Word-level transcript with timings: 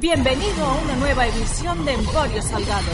Bienvenido 0.00 0.64
a 0.64 0.74
una 0.82 0.96
nueva 0.96 1.26
edición 1.26 1.84
de 1.84 1.92
Emporio 1.92 2.40
Salgado. 2.40 2.90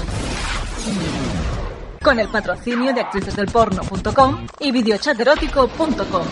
Con 2.02 2.18
el 2.18 2.28
patrocinio 2.28 2.92
de 2.92 3.00
actricesdelporno.com 3.00 4.46
y 4.58 4.72
videochaterótico.com. 4.72 6.26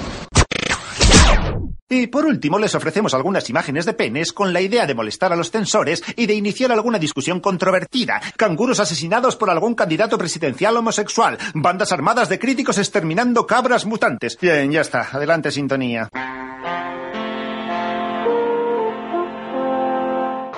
Y 1.88 2.08
por 2.08 2.26
último, 2.26 2.58
les 2.58 2.74
ofrecemos 2.74 3.14
algunas 3.14 3.48
imágenes 3.50 3.86
de 3.86 3.92
penes 3.92 4.32
con 4.32 4.52
la 4.52 4.60
idea 4.60 4.84
de 4.84 4.96
molestar 4.96 5.32
a 5.32 5.36
los 5.36 5.52
censores 5.52 6.02
y 6.16 6.26
de 6.26 6.34
iniciar 6.34 6.72
alguna 6.72 6.98
discusión 6.98 7.38
controvertida. 7.38 8.20
Canguros 8.36 8.80
asesinados 8.80 9.36
por 9.36 9.50
algún 9.50 9.77
candidato 9.77 10.18
presidencial 10.18 10.77
homosexual. 10.77 11.38
Bandas 11.54 11.93
armadas 11.93 12.29
de 12.29 12.41
críticos 12.41 12.79
exterminando 12.79 13.46
cabras 13.46 13.86
mutantes. 13.86 14.36
Bien, 14.41 14.72
ya 14.72 14.80
está. 14.80 15.08
Adelante, 15.12 15.52
sintonía. 15.52 16.08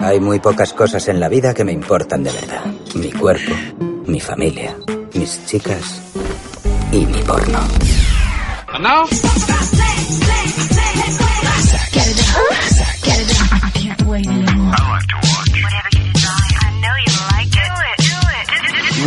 Hay 0.07 0.21
muy 0.21 0.39
pocas 0.39 0.73
cosas 0.73 1.09
en 1.09 1.19
la 1.19 1.29
vida 1.29 1.53
que 1.53 1.65
me 1.65 1.73
importan 1.73 2.23
de 2.23 2.31
verdad. 2.31 2.65
Mi 2.95 3.11
cuerpo, 3.11 3.53
mi 4.07 4.21
familia, 4.21 4.77
mis 5.15 5.45
chicas 5.47 6.01
y 6.93 7.05
mi 7.07 7.21
porno. 7.25 7.59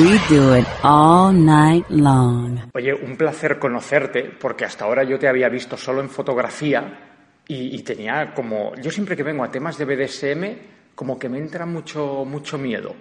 We 0.01 0.19
do 0.27 0.57
it 0.57 0.67
all 0.83 1.33
night 1.33 1.85
long. 1.87 2.59
Oye, 2.73 2.93
un 2.93 3.15
placer 3.15 3.57
conocerte, 3.57 4.23
porque 4.37 4.65
hasta 4.65 4.83
ahora 4.83 5.05
yo 5.05 5.17
te 5.17 5.29
había 5.29 5.47
visto 5.47 5.77
solo 5.77 6.01
en 6.01 6.09
fotografía 6.09 6.99
y, 7.47 7.73
y 7.77 7.83
tenía 7.83 8.33
como... 8.33 8.75
Yo 8.75 8.91
siempre 8.91 9.15
que 9.15 9.23
vengo 9.23 9.45
a 9.45 9.49
temas 9.49 9.77
de 9.77 9.85
BDSM, 9.85 10.78
como 10.99 11.17
que 11.17 11.29
me 11.29 11.37
entra 11.37 11.65
mucho, 11.65 12.25
mucho 12.25 12.57
miedo. 12.57 12.93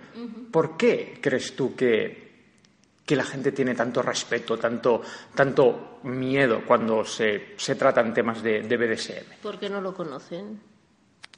¿Por 0.52 0.76
qué 0.76 1.18
crees 1.20 1.56
tú 1.56 1.74
que, 1.74 2.44
que 3.04 3.16
la 3.16 3.24
gente 3.24 3.50
tiene 3.50 3.74
tanto 3.74 4.02
respeto, 4.02 4.56
tanto, 4.56 5.02
tanto 5.34 5.98
miedo 6.04 6.62
cuando 6.64 7.04
se, 7.04 7.56
se 7.56 7.74
tratan 7.74 8.14
temas 8.14 8.40
de, 8.40 8.62
de 8.62 8.76
BDSM? 8.76 9.42
Porque 9.42 9.68
no 9.68 9.80
lo 9.80 9.94
conocen. 9.94 10.60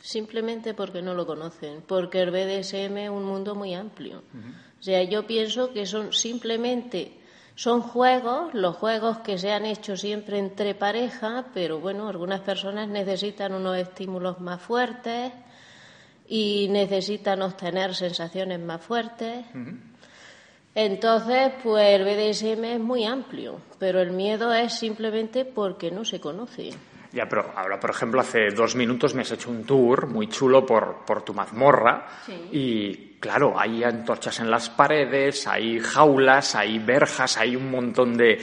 Simplemente 0.02 0.74
porque 0.74 1.00
no 1.00 1.14
lo 1.14 1.24
conocen. 1.24 1.80
Porque 1.86 2.20
el 2.20 2.30
BDSM 2.30 2.94
es 2.98 3.08
un 3.08 3.24
mundo 3.24 3.54
muy 3.54 3.72
amplio. 3.72 4.18
O 4.18 4.82
sea, 4.82 5.02
yo 5.04 5.26
pienso 5.26 5.72
que 5.72 5.86
son 5.86 6.12
simplemente 6.12 7.16
son 7.54 7.80
juegos, 7.80 8.52
los 8.52 8.76
juegos 8.76 9.20
que 9.20 9.38
se 9.38 9.50
han 9.50 9.64
hecho 9.64 9.96
siempre 9.96 10.38
entre 10.38 10.74
pareja, 10.74 11.46
pero 11.54 11.80
bueno, 11.80 12.06
algunas 12.06 12.40
personas 12.40 12.86
necesitan 12.86 13.54
unos 13.54 13.78
estímulos 13.78 14.40
más 14.40 14.60
fuertes 14.60 15.32
y 16.30 16.68
necesitan 16.68 17.42
obtener 17.42 17.92
sensaciones 17.96 18.60
más 18.60 18.80
fuertes. 18.80 19.44
Entonces, 20.76 21.52
pues 21.60 22.00
el 22.00 22.04
BDSM 22.04 22.64
es 22.64 22.80
muy 22.80 23.04
amplio, 23.04 23.60
pero 23.80 24.00
el 24.00 24.12
miedo 24.12 24.54
es 24.54 24.78
simplemente 24.78 25.44
porque 25.44 25.90
no 25.90 26.04
se 26.04 26.20
conoce. 26.20 26.70
Ya, 27.12 27.28
pero 27.28 27.52
ahora, 27.56 27.80
por 27.80 27.90
ejemplo, 27.90 28.20
hace 28.20 28.50
dos 28.50 28.76
minutos 28.76 29.12
me 29.16 29.22
has 29.22 29.32
hecho 29.32 29.50
un 29.50 29.64
tour 29.64 30.06
muy 30.06 30.28
chulo 30.28 30.64
por, 30.64 31.04
por 31.04 31.22
tu 31.22 31.34
mazmorra 31.34 32.06
y, 32.52 33.09
claro, 33.20 33.54
hay 33.58 33.84
antorchas 33.84 34.40
en 34.40 34.50
las 34.50 34.70
paredes, 34.70 35.46
hay 35.46 35.78
jaulas, 35.78 36.54
hay 36.54 36.78
verjas, 36.78 37.36
hay 37.36 37.54
un 37.54 37.70
montón 37.70 38.16
de, 38.16 38.38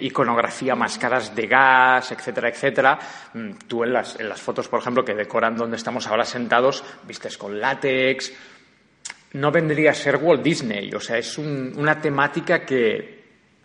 iconografía, 0.00 0.74
máscaras 0.74 1.34
de 1.34 1.46
gas, 1.46 2.10
etcétera, 2.12 2.48
etcétera. 2.48 2.98
Mm, 3.34 3.50
Tú 3.68 3.84
en 3.84 3.92
las, 3.92 4.16
fotos, 4.40 4.68
por 4.68 4.80
ejemplo, 4.80 5.04
que 5.04 5.14
decoran 5.14 5.56
donde 5.56 5.76
estamos 5.76 6.06
ahora 6.08 6.24
sentados, 6.24 6.82
vistes 7.06 7.38
con 7.38 7.60
látex. 7.60 8.32
No 9.34 9.50
vendría 9.50 9.92
a 9.92 9.94
ser 9.94 10.16
Walt 10.16 10.42
Disney, 10.42 10.92
o 10.92 11.00
sea, 11.00 11.16
es 11.16 11.38
un- 11.38 11.72
una 11.76 12.00
temática 12.00 12.66
que, 12.66 13.21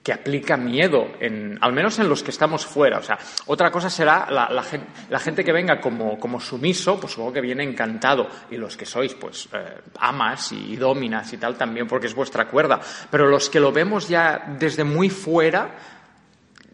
que 0.07 0.13
aplica 0.13 0.56
miedo, 0.56 1.06
en, 1.19 1.57
al 1.59 1.73
menos 1.73 2.00
en 2.00 2.07
los 2.07 2.23
que 2.23 2.31
estamos 2.31 2.66
fuera. 2.66 3.00
O 3.00 3.03
sea, 3.03 3.18
otra 3.47 3.69
cosa 3.69 3.90
será 3.90 4.25
la, 4.31 4.47
la 4.50 4.63
gen- 4.63 4.88
la 5.09 5.19
gente 5.19 5.44
que 5.44 5.51
venga 5.51 5.81
como, 5.81 6.18
como 6.18 6.40
sumiso, 6.40 6.97
pues 6.97 7.12
supongo 7.12 7.34
que 7.34 7.41
viene 7.41 7.66
encantado. 7.66 8.25
Y 8.50 8.56
los 8.56 8.78
que 8.78 8.85
sois, 8.85 9.13
pues, 9.16 9.50
eh, 9.51 9.81
amas 10.00 10.53
y 10.53 10.78
dominas 10.78 11.34
y 11.34 11.38
tal 11.38 11.57
también, 11.57 11.88
porque 11.90 12.07
es 12.07 12.16
vuestra 12.16 12.47
cuerda. 12.47 12.79
Pero 13.12 13.28
los 13.28 13.50
que 13.50 13.59
lo 13.59 13.73
vemos 13.73 14.07
ya 14.07 14.56
desde 14.57 14.85
muy 14.85 15.09
fuera, 15.09 15.75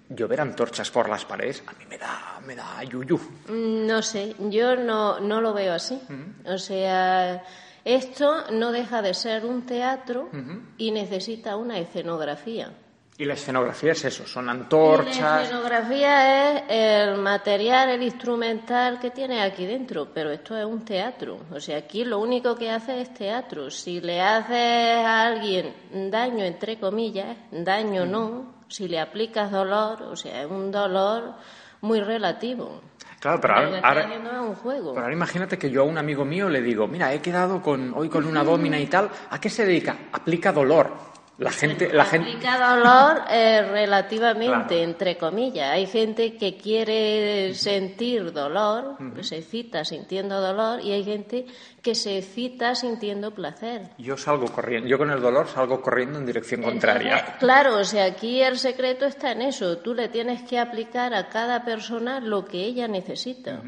yo 0.09 0.27
ver 0.27 0.39
antorchas 0.41 0.91
por 0.91 1.09
las 1.09 1.25
paredes, 1.25 1.63
a 1.65 1.71
mí 1.71 1.85
me 1.89 1.97
da, 1.97 2.39
me 2.45 2.55
da 2.55 2.83
yuyu. 2.83 3.17
Mm, 3.49 3.87
No 3.87 4.03
sé, 4.03 4.35
yo 4.51 4.75
no, 4.75 5.19
no 5.19 5.41
lo 5.41 5.55
veo 5.55 5.73
así. 5.73 5.99
O 6.45 6.59
sea, 6.59 7.41
esto 7.83 8.51
no 8.51 8.71
deja 8.71 9.01
de 9.01 9.15
ser 9.15 9.43
un 9.43 9.65
teatro 9.65 10.29
y 10.77 10.91
necesita 10.91 11.55
una 11.55 11.79
escenografía. 11.79 12.71
Y 13.15 13.25
la 13.25 13.35
escenografía 13.35 13.91
es 13.91 14.05
eso, 14.05 14.25
son 14.25 14.45
Y 14.45 14.47
La 14.47 14.51
antorchas. 14.53 15.43
escenografía 15.43 16.57
es 16.57 16.63
el 16.69 17.17
material, 17.17 17.89
el 17.89 18.01
instrumental 18.01 18.99
que 18.99 19.11
tiene 19.11 19.43
aquí 19.43 19.67
dentro, 19.67 20.07
pero 20.11 20.31
esto 20.31 20.57
es 20.57 20.65
un 20.65 20.83
teatro. 20.83 21.37
O 21.51 21.59
sea, 21.59 21.77
aquí 21.77 22.03
lo 22.05 22.19
único 22.19 22.55
que 22.55 22.71
hace 22.71 23.01
es 23.01 23.13
teatro. 23.13 23.69
Si 23.69 24.01
le 24.01 24.19
haces 24.19 25.05
a 25.05 25.27
alguien 25.27 25.75
daño, 26.09 26.43
entre 26.43 26.79
comillas, 26.79 27.37
daño 27.51 28.05
no, 28.05 28.55
si 28.67 28.87
le 28.87 28.99
aplicas 28.99 29.51
dolor, 29.51 30.01
o 30.01 30.15
sea, 30.15 30.41
es 30.41 30.49
un 30.49 30.71
dolor 30.71 31.35
muy 31.81 31.99
relativo. 32.01 32.81
Claro, 33.19 33.39
pero 33.39 33.53
ahora, 33.55 34.41
un 34.41 34.55
juego. 34.55 34.93
pero 34.93 35.03
ahora 35.03 35.15
imagínate 35.15 35.57
que 35.57 35.69
yo 35.69 35.81
a 35.81 35.85
un 35.85 35.97
amigo 35.97 36.25
mío 36.25 36.49
le 36.49 36.61
digo, 36.61 36.87
mira, 36.87 37.13
he 37.13 37.21
quedado 37.21 37.61
con, 37.61 37.93
hoy 37.93 38.09
con 38.09 38.25
una 38.25 38.43
domina 38.43 38.79
y 38.79 38.87
tal, 38.87 39.09
¿a 39.29 39.39
qué 39.39 39.49
se 39.49 39.65
dedica? 39.65 39.97
Aplica 40.11 40.51
dolor. 40.51 41.12
La 41.39 41.51
gente, 41.51 41.91
la 41.91 42.05
gente, 42.05 42.29
Aplica 42.29 42.75
dolor 42.75 43.21
eh, 43.27 43.63
relativamente, 43.63 44.45
Claro. 44.67 44.83
entre 44.83 45.17
comillas. 45.17 45.71
Hay 45.71 45.87
gente 45.87 46.37
que 46.37 46.55
quiere 46.57 47.55
sentir 47.55 48.31
dolor, 48.31 48.97
que 49.15 49.23
se 49.23 49.37
excita 49.39 49.83
sintiendo 49.83 50.39
dolor, 50.39 50.79
y 50.81 50.91
hay 50.91 51.03
gente 51.03 51.47
que 51.81 51.95
se 51.95 52.19
excita 52.19 52.75
sintiendo 52.75 53.31
placer. 53.33 53.89
yo 53.97 54.15
salgo 54.15 54.45
corriendo, 54.45 54.87
yo 54.87 54.97
con 54.99 55.09
el 55.09 55.19
dolor 55.19 55.47
salgo 55.47 55.81
corriendo 55.81 56.19
en 56.19 56.25
dirección 56.27 56.61
contraria. 56.61 57.17
Entonces, 57.17 57.39
claro, 57.39 57.77
o 57.79 57.83
sea, 57.83 58.05
aquí 58.05 58.41
el 58.41 58.57
secreto 58.59 59.05
está 59.07 59.31
en 59.31 59.41
eso. 59.41 59.79
Tú 59.79 59.95
le 59.95 60.09
tienes 60.09 60.43
que 60.43 60.59
aplicar 60.59 61.15
a 61.15 61.29
cada 61.29 61.65
persona 61.65 62.19
lo 62.19 62.45
que 62.45 62.59
ella 62.63 62.87
necesita. 62.87 63.59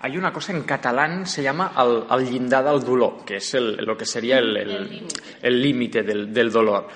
Hay 0.00 0.18
una 0.18 0.30
cosa 0.30 0.52
en 0.52 0.62
catalán, 0.64 1.26
se 1.26 1.42
llama 1.42 1.72
el, 1.78 2.04
el 2.20 2.30
llindar 2.30 2.64
del 2.64 2.84
dolor, 2.84 3.24
que 3.24 3.36
es 3.36 3.54
el- 3.54 3.76
lo 3.76 3.96
que 3.96 4.04
sería 4.04 4.38
el- 4.38 4.56
el 4.58 5.06
el 5.42 5.62
límite 5.62 6.02
del, 6.02 6.32
del 6.32 6.52
dolor. 6.52 6.86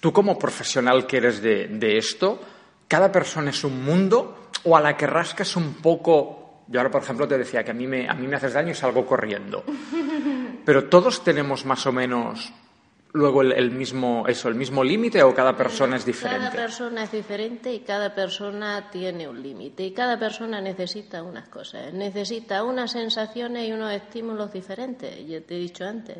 Tú 0.00 0.12
como 0.12 0.38
profesional 0.38 1.06
que 1.06 1.16
eres 1.16 1.42
de, 1.42 1.68
de 1.68 1.98
esto, 1.98 2.40
¿cada 2.86 3.10
persona 3.10 3.50
es 3.50 3.64
un 3.64 3.84
mundo 3.84 4.50
o 4.64 4.76
a 4.76 4.80
la 4.80 4.96
que 4.96 5.06
rascas 5.06 5.56
un 5.56 5.74
poco... 5.74 6.64
Yo 6.68 6.80
ahora, 6.80 6.90
por 6.90 7.02
ejemplo, 7.02 7.26
te 7.26 7.38
decía 7.38 7.64
que 7.64 7.70
a 7.70 7.74
mí 7.74 7.86
me, 7.86 8.08
a 8.08 8.14
mí 8.14 8.26
me 8.26 8.36
haces 8.36 8.52
daño 8.52 8.72
y 8.72 8.74
salgo 8.74 9.06
corriendo. 9.06 9.64
Pero 10.64 10.84
todos 10.84 11.24
tenemos 11.24 11.64
más 11.64 11.86
o 11.86 11.92
menos 11.92 12.52
luego 13.12 13.42
el, 13.42 13.52
el 13.52 13.70
mismo 13.70 14.24
eso, 14.28 14.48
el 14.48 14.54
mismo 14.54 14.84
límite 14.84 15.22
o 15.22 15.34
cada 15.34 15.56
persona 15.56 15.96
es 15.96 16.04
Cada 16.04 16.12
diferente. 16.12 16.56
persona 16.56 17.02
es 17.04 17.12
diferente 17.12 17.72
y 17.72 17.80
cada 17.80 18.14
persona 18.14 18.90
tiene 18.90 19.26
un 19.26 19.42
límite 19.42 19.82
y 19.84 19.92
cada 19.92 20.18
persona 20.18 20.60
necesita 20.60 21.22
unas 21.22 21.48
cosas, 21.48 21.92
necesita 21.92 22.62
unas 22.64 22.92
sensaciones 22.92 23.68
y 23.68 23.72
unos 23.72 23.92
estímulos 23.92 24.52
diferentes, 24.52 25.26
ya 25.26 25.40
te 25.40 25.56
he 25.56 25.58
dicho 25.58 25.84
antes. 25.84 26.18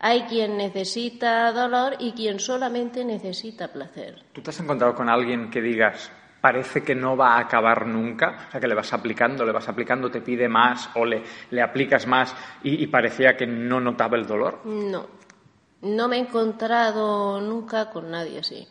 Hay 0.00 0.22
quien 0.22 0.56
necesita 0.56 1.52
dolor 1.52 1.94
y 1.98 2.12
quien 2.12 2.38
solamente 2.40 3.04
necesita 3.04 3.68
placer. 3.72 4.22
¿Tú 4.32 4.42
te 4.42 4.50
has 4.50 4.60
encontrado 4.60 4.94
con 4.94 5.08
alguien 5.08 5.48
que 5.50 5.60
digas 5.62 6.10
parece 6.40 6.82
que 6.82 6.94
no 6.94 7.16
va 7.16 7.36
a 7.36 7.40
acabar 7.40 7.86
nunca? 7.86 8.46
O 8.48 8.50
sea, 8.52 8.60
que 8.60 8.68
le 8.68 8.74
vas 8.74 8.92
aplicando, 8.92 9.44
le 9.44 9.52
vas 9.52 9.68
aplicando, 9.68 10.10
te 10.10 10.20
pide 10.20 10.48
más 10.48 10.90
o 10.94 11.04
le, 11.04 11.22
le 11.50 11.62
aplicas 11.62 12.06
más 12.06 12.34
y, 12.62 12.82
y 12.82 12.86
parecía 12.88 13.36
que 13.36 13.46
no 13.46 13.80
notaba 13.80 14.16
el 14.16 14.26
dolor. 14.26 14.60
No, 14.64 15.06
no 15.82 16.08
me 16.08 16.16
he 16.16 16.20
encontrado 16.20 17.40
nunca 17.40 17.90
con 17.90 18.10
nadie 18.10 18.38
así. 18.40 18.66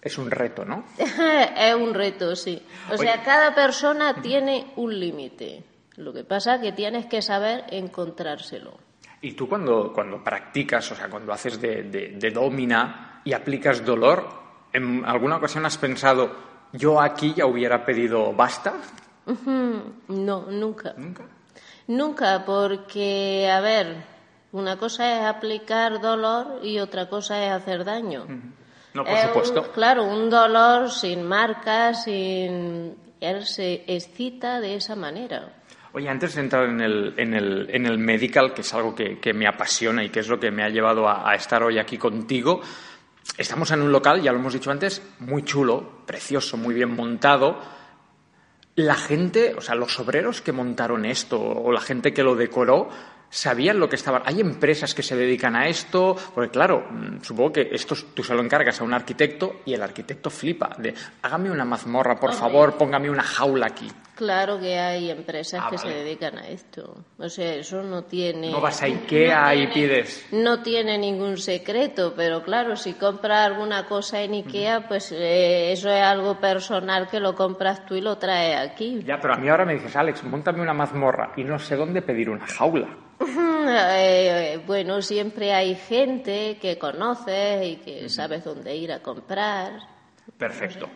Es 0.00 0.18
un 0.18 0.30
reto, 0.30 0.64
¿no? 0.64 0.84
es 0.98 1.74
un 1.74 1.92
reto, 1.92 2.36
sí. 2.36 2.62
O 2.92 2.96
sea, 2.96 3.22
cada 3.22 3.54
persona 3.54 4.20
tiene 4.22 4.72
un 4.76 4.98
límite. 4.98 5.64
Lo 5.96 6.12
que 6.12 6.24
pasa 6.24 6.56
es 6.56 6.60
que 6.60 6.72
tienes 6.72 7.06
que 7.06 7.22
saber 7.22 7.64
encontrárselo. 7.70 8.78
Y 9.20 9.32
tú 9.32 9.48
cuando, 9.48 9.92
cuando 9.92 10.22
practicas, 10.22 10.92
o 10.92 10.94
sea, 10.94 11.08
cuando 11.08 11.32
haces 11.32 11.60
de, 11.60 11.84
de, 11.84 12.08
de 12.10 12.30
domina 12.30 13.22
y 13.24 13.32
aplicas 13.32 13.84
dolor, 13.84 14.28
¿en 14.72 15.04
alguna 15.04 15.36
ocasión 15.38 15.66
has 15.66 15.78
pensado, 15.78 16.36
yo 16.72 17.00
aquí 17.00 17.34
ya 17.34 17.46
hubiera 17.46 17.84
pedido 17.84 18.32
basta? 18.32 18.74
No, 19.26 20.46
nunca. 20.50 20.94
Nunca. 20.96 21.24
Nunca, 21.88 22.44
porque, 22.44 23.50
a 23.50 23.60
ver, 23.60 23.96
una 24.56 24.76
cosa 24.78 25.16
es 25.18 25.24
aplicar 25.24 26.00
dolor 26.00 26.60
y 26.62 26.78
otra 26.78 27.08
cosa 27.08 27.44
es 27.44 27.50
hacer 27.52 27.84
daño. 27.84 28.26
No, 28.94 29.04
por 29.04 29.12
Es 29.12 29.22
un- 29.24 29.28
supuesto. 29.28 29.72
claro, 29.72 30.04
un 30.04 30.30
dolor 30.30 30.90
sin 30.90 31.22
marcas, 31.26 32.04
sin... 32.04 32.96
Él 33.20 33.46
se 33.46 33.84
excita 33.86 34.60
de 34.60 34.74
esa 34.76 34.94
manera. 34.96 35.52
Oye, 35.92 36.08
antes 36.08 36.34
de 36.34 36.42
entrar 36.42 36.68
en 36.68 36.80
el, 36.80 37.14
en 37.16 37.32
el, 37.34 37.68
en 37.70 37.86
el 37.86 37.98
medical, 37.98 38.52
que 38.52 38.60
es 38.60 38.74
algo 38.74 38.94
que, 38.94 39.18
me 39.32 39.46
apasiona 39.46 40.04
y 40.04 40.10
que 40.10 40.20
es 40.20 40.28
lo 40.28 40.38
que 40.38 40.50
me 40.50 40.62
ha 40.62 40.68
llevado 40.68 41.08
a, 41.08 41.34
estar 41.34 41.62
hoy 41.62 41.78
aquí 41.78 41.96
contigo, 41.96 42.60
estamos 43.38 43.70
en 43.70 43.80
un 43.82 43.90
local, 43.92 44.20
ya 44.20 44.32
lo 44.32 44.38
hemos 44.38 44.52
dicho 44.52 44.70
antes, 44.70 45.02
muy 45.20 45.42
chulo, 45.44 46.02
precioso, 46.06 46.58
muy 46.58 46.74
bien 46.74 46.94
montado. 46.94 47.58
La 48.74 48.94
gente, 48.94 49.54
o 49.56 49.62
sea, 49.62 49.74
los 49.74 49.98
obreros 49.98 50.42
que 50.42 50.52
montaron 50.52 51.06
esto 51.06 51.40
o 51.40 51.72
la 51.72 51.80
gente 51.80 52.12
que 52.12 52.22
lo 52.22 52.34
decoró, 52.36 52.90
sabían 53.30 53.78
lo 53.78 53.88
que 53.88 53.96
estaban. 53.96 54.22
Hay 54.24 54.40
empresas 54.40 54.94
que 54.94 55.02
se 55.02 55.16
dedican 55.16 55.56
a 55.56 55.68
esto, 55.68 56.16
porque 56.34 56.50
claro, 56.50 56.86
mm, 56.90 57.22
supongo 57.22 57.52
que 57.52 57.68
esto 57.72 57.94
tú 58.14 58.22
se 58.22 58.34
lo 58.34 58.42
encargas 58.42 58.80
a 58.80 58.84
un 58.84 58.94
arquitecto 58.94 59.60
y 59.64 59.74
el 59.74 59.82
arquitecto 59.82 60.30
flipa 60.30 60.74
de 60.78 60.94
hágame 61.22 61.50
una 61.50 61.64
mazmorra, 61.64 62.18
por 62.18 62.32
favor, 62.32 62.74
póngame 62.76 63.10
una 63.10 63.22
jaula 63.22 63.66
aquí. 63.66 63.90
Claro 64.16 64.58
que 64.58 64.78
hay 64.78 65.10
empresas 65.10 65.60
ah, 65.62 65.68
que 65.70 65.76
se 65.76 65.88
dedican 65.88 66.38
a 66.38 66.48
esto. 66.48 67.04
O 67.18 67.28
sea, 67.28 67.54
eso 67.54 67.82
no 67.82 68.04
tiene. 68.04 68.50
No 68.50 68.62
vas 68.62 68.82
a 68.82 68.86
Ikea 68.86 69.54
y 69.54 69.66
pides. 69.66 70.26
No 70.32 70.62
tiene 70.62 70.96
ningún 70.96 71.36
secreto, 71.36 72.14
pero 72.16 72.42
claro, 72.42 72.76
si 72.76 72.94
compras 72.94 73.46
alguna 73.46 73.84
cosa 73.84 74.22
en 74.22 74.32
Ikea, 74.32 74.88
pues 74.88 75.12
eh, 75.12 75.70
eso 75.70 75.90
es 75.90 76.02
algo 76.02 76.40
personal 76.40 77.08
que 77.08 77.20
lo 77.20 77.34
compras 77.34 77.84
tú 77.84 77.94
y 77.94 78.00
lo 78.00 78.16
traes 78.16 78.70
aquí. 78.70 79.02
Ya, 79.04 79.20
pero 79.20 79.34
a 79.34 79.36
mí 79.36 79.50
ahora 79.50 79.66
me 79.66 79.74
dices, 79.74 79.94
Alex, 79.94 80.24
montame 80.24 80.62
una 80.62 80.72
mazmorra 80.72 81.34
y 81.36 81.44
no 81.44 81.58
sé 81.58 81.76
dónde 81.76 82.00
pedir 82.00 82.30
una 82.30 82.46
jaula. 82.46 82.88
Eh, 83.68 84.62
bueno, 84.64 85.02
siempre 85.02 85.52
hay 85.52 85.74
gente 85.74 86.56
que 86.62 86.78
conoces 86.78 87.66
y 87.66 87.76
que 87.76 88.08
sabes 88.08 88.44
dónde 88.44 88.76
ir 88.76 88.92
a 88.92 89.00
comprar. 89.00 89.95
Perfecto. 90.38 90.90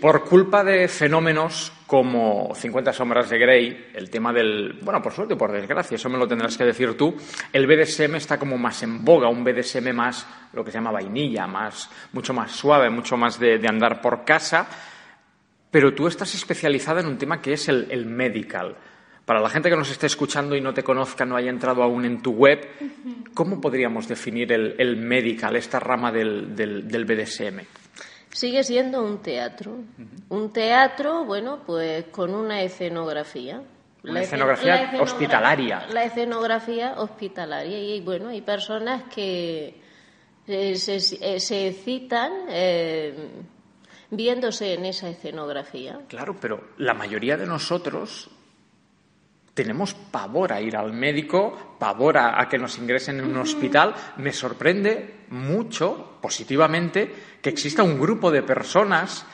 Por 0.00 0.24
culpa 0.24 0.62
de 0.62 0.86
fenómenos 0.86 1.72
como 1.84 2.54
50 2.54 2.92
sombras 2.92 3.28
de 3.28 3.38
Grey, 3.38 3.90
el 3.92 4.08
tema 4.08 4.32
del, 4.32 4.78
bueno, 4.82 5.02
por 5.02 5.12
suerte 5.12 5.34
o 5.34 5.38
por 5.38 5.50
desgracia, 5.50 5.96
eso 5.96 6.08
me 6.08 6.16
lo 6.16 6.28
tendrás 6.28 6.56
que 6.56 6.64
decir 6.64 6.96
tú, 6.96 7.16
el 7.52 7.66
BDSM 7.66 8.14
está 8.14 8.38
como 8.38 8.56
más 8.56 8.84
en 8.84 9.04
boga, 9.04 9.28
un 9.28 9.42
BDSM 9.42 9.92
más, 9.92 10.24
lo 10.52 10.64
que 10.64 10.70
se 10.70 10.78
llama 10.78 10.92
vainilla, 10.92 11.48
más, 11.48 11.90
mucho 12.12 12.32
más 12.32 12.52
suave, 12.52 12.88
mucho 12.88 13.16
más 13.16 13.40
de, 13.40 13.60
andar 13.66 14.00
por 14.00 14.24
casa, 14.24 14.68
pero 15.72 15.92
tú 15.92 16.06
estás 16.06 16.32
especializada 16.36 17.00
en 17.00 17.06
un 17.06 17.18
tema 17.18 17.42
que 17.42 17.54
es 17.54 17.68
el, 17.68 18.06
medical. 18.06 18.76
Para 19.24 19.40
la 19.40 19.50
gente 19.50 19.70
que 19.70 19.76
nos 19.76 19.90
esté 19.90 20.06
escuchando 20.06 20.54
y 20.54 20.60
no 20.60 20.72
te 20.72 20.84
conozca, 20.84 21.24
no 21.24 21.34
haya 21.34 21.50
entrado 21.50 21.82
aún 21.82 22.04
en 22.04 22.22
tu 22.22 22.30
web, 22.30 22.64
¿cómo 23.34 23.60
podríamos 23.60 24.06
definir 24.06 24.52
el, 24.52 24.96
medical, 24.98 25.56
esta 25.56 25.80
rama 25.80 26.12
del, 26.12 26.54
del 26.54 27.04
BDSM? 27.04 27.83
Sigue 28.34 28.64
siendo 28.64 29.02
un 29.02 29.22
teatro. 29.22 29.76
Un 30.28 30.52
teatro, 30.52 31.24
bueno, 31.24 31.60
pues 31.64 32.06
con 32.06 32.34
una 32.34 32.62
escenografía. 32.62 33.62
La 34.02 34.20
escenografía, 34.20 34.92
hospitalaria. 35.00 35.86
La 35.90 36.04
escenografía 36.04 36.94
hospitalaria. 36.98 37.78
Y 37.78 38.00
bueno, 38.00 38.28
hay 38.28 38.42
personas 38.42 39.04
que 39.04 39.80
eh, 40.46 40.74
se, 40.74 40.96
eh, 40.96 41.40
se, 41.40 41.68
excitan 41.68 42.32
eh, 42.48 43.14
viéndose 44.10 44.74
en 44.74 44.84
esa 44.84 45.08
escenografía. 45.08 46.00
Claro, 46.08 46.36
pero 46.38 46.72
la 46.78 46.92
mayoría 46.92 47.36
de 47.36 47.46
nosotros 47.46 48.28
tenemos 49.54 49.94
pavor 49.94 50.52
a 50.52 50.60
ir 50.60 50.76
al 50.76 50.92
médico, 50.92 51.76
pavor 51.78 52.18
a, 52.18 52.48
que 52.48 52.58
nos 52.58 52.76
ingresen 52.78 53.20
en 53.20 53.26
un 53.26 53.36
hospital. 53.38 53.94
Me 54.16 54.32
sorprende 54.32 55.26
mucho, 55.30 56.18
positivamente, 56.20 57.38
que 57.40 57.50
exista 57.50 57.84
un 57.84 57.98
grupo 57.98 58.30
de 58.30 58.42
personas 58.42 59.24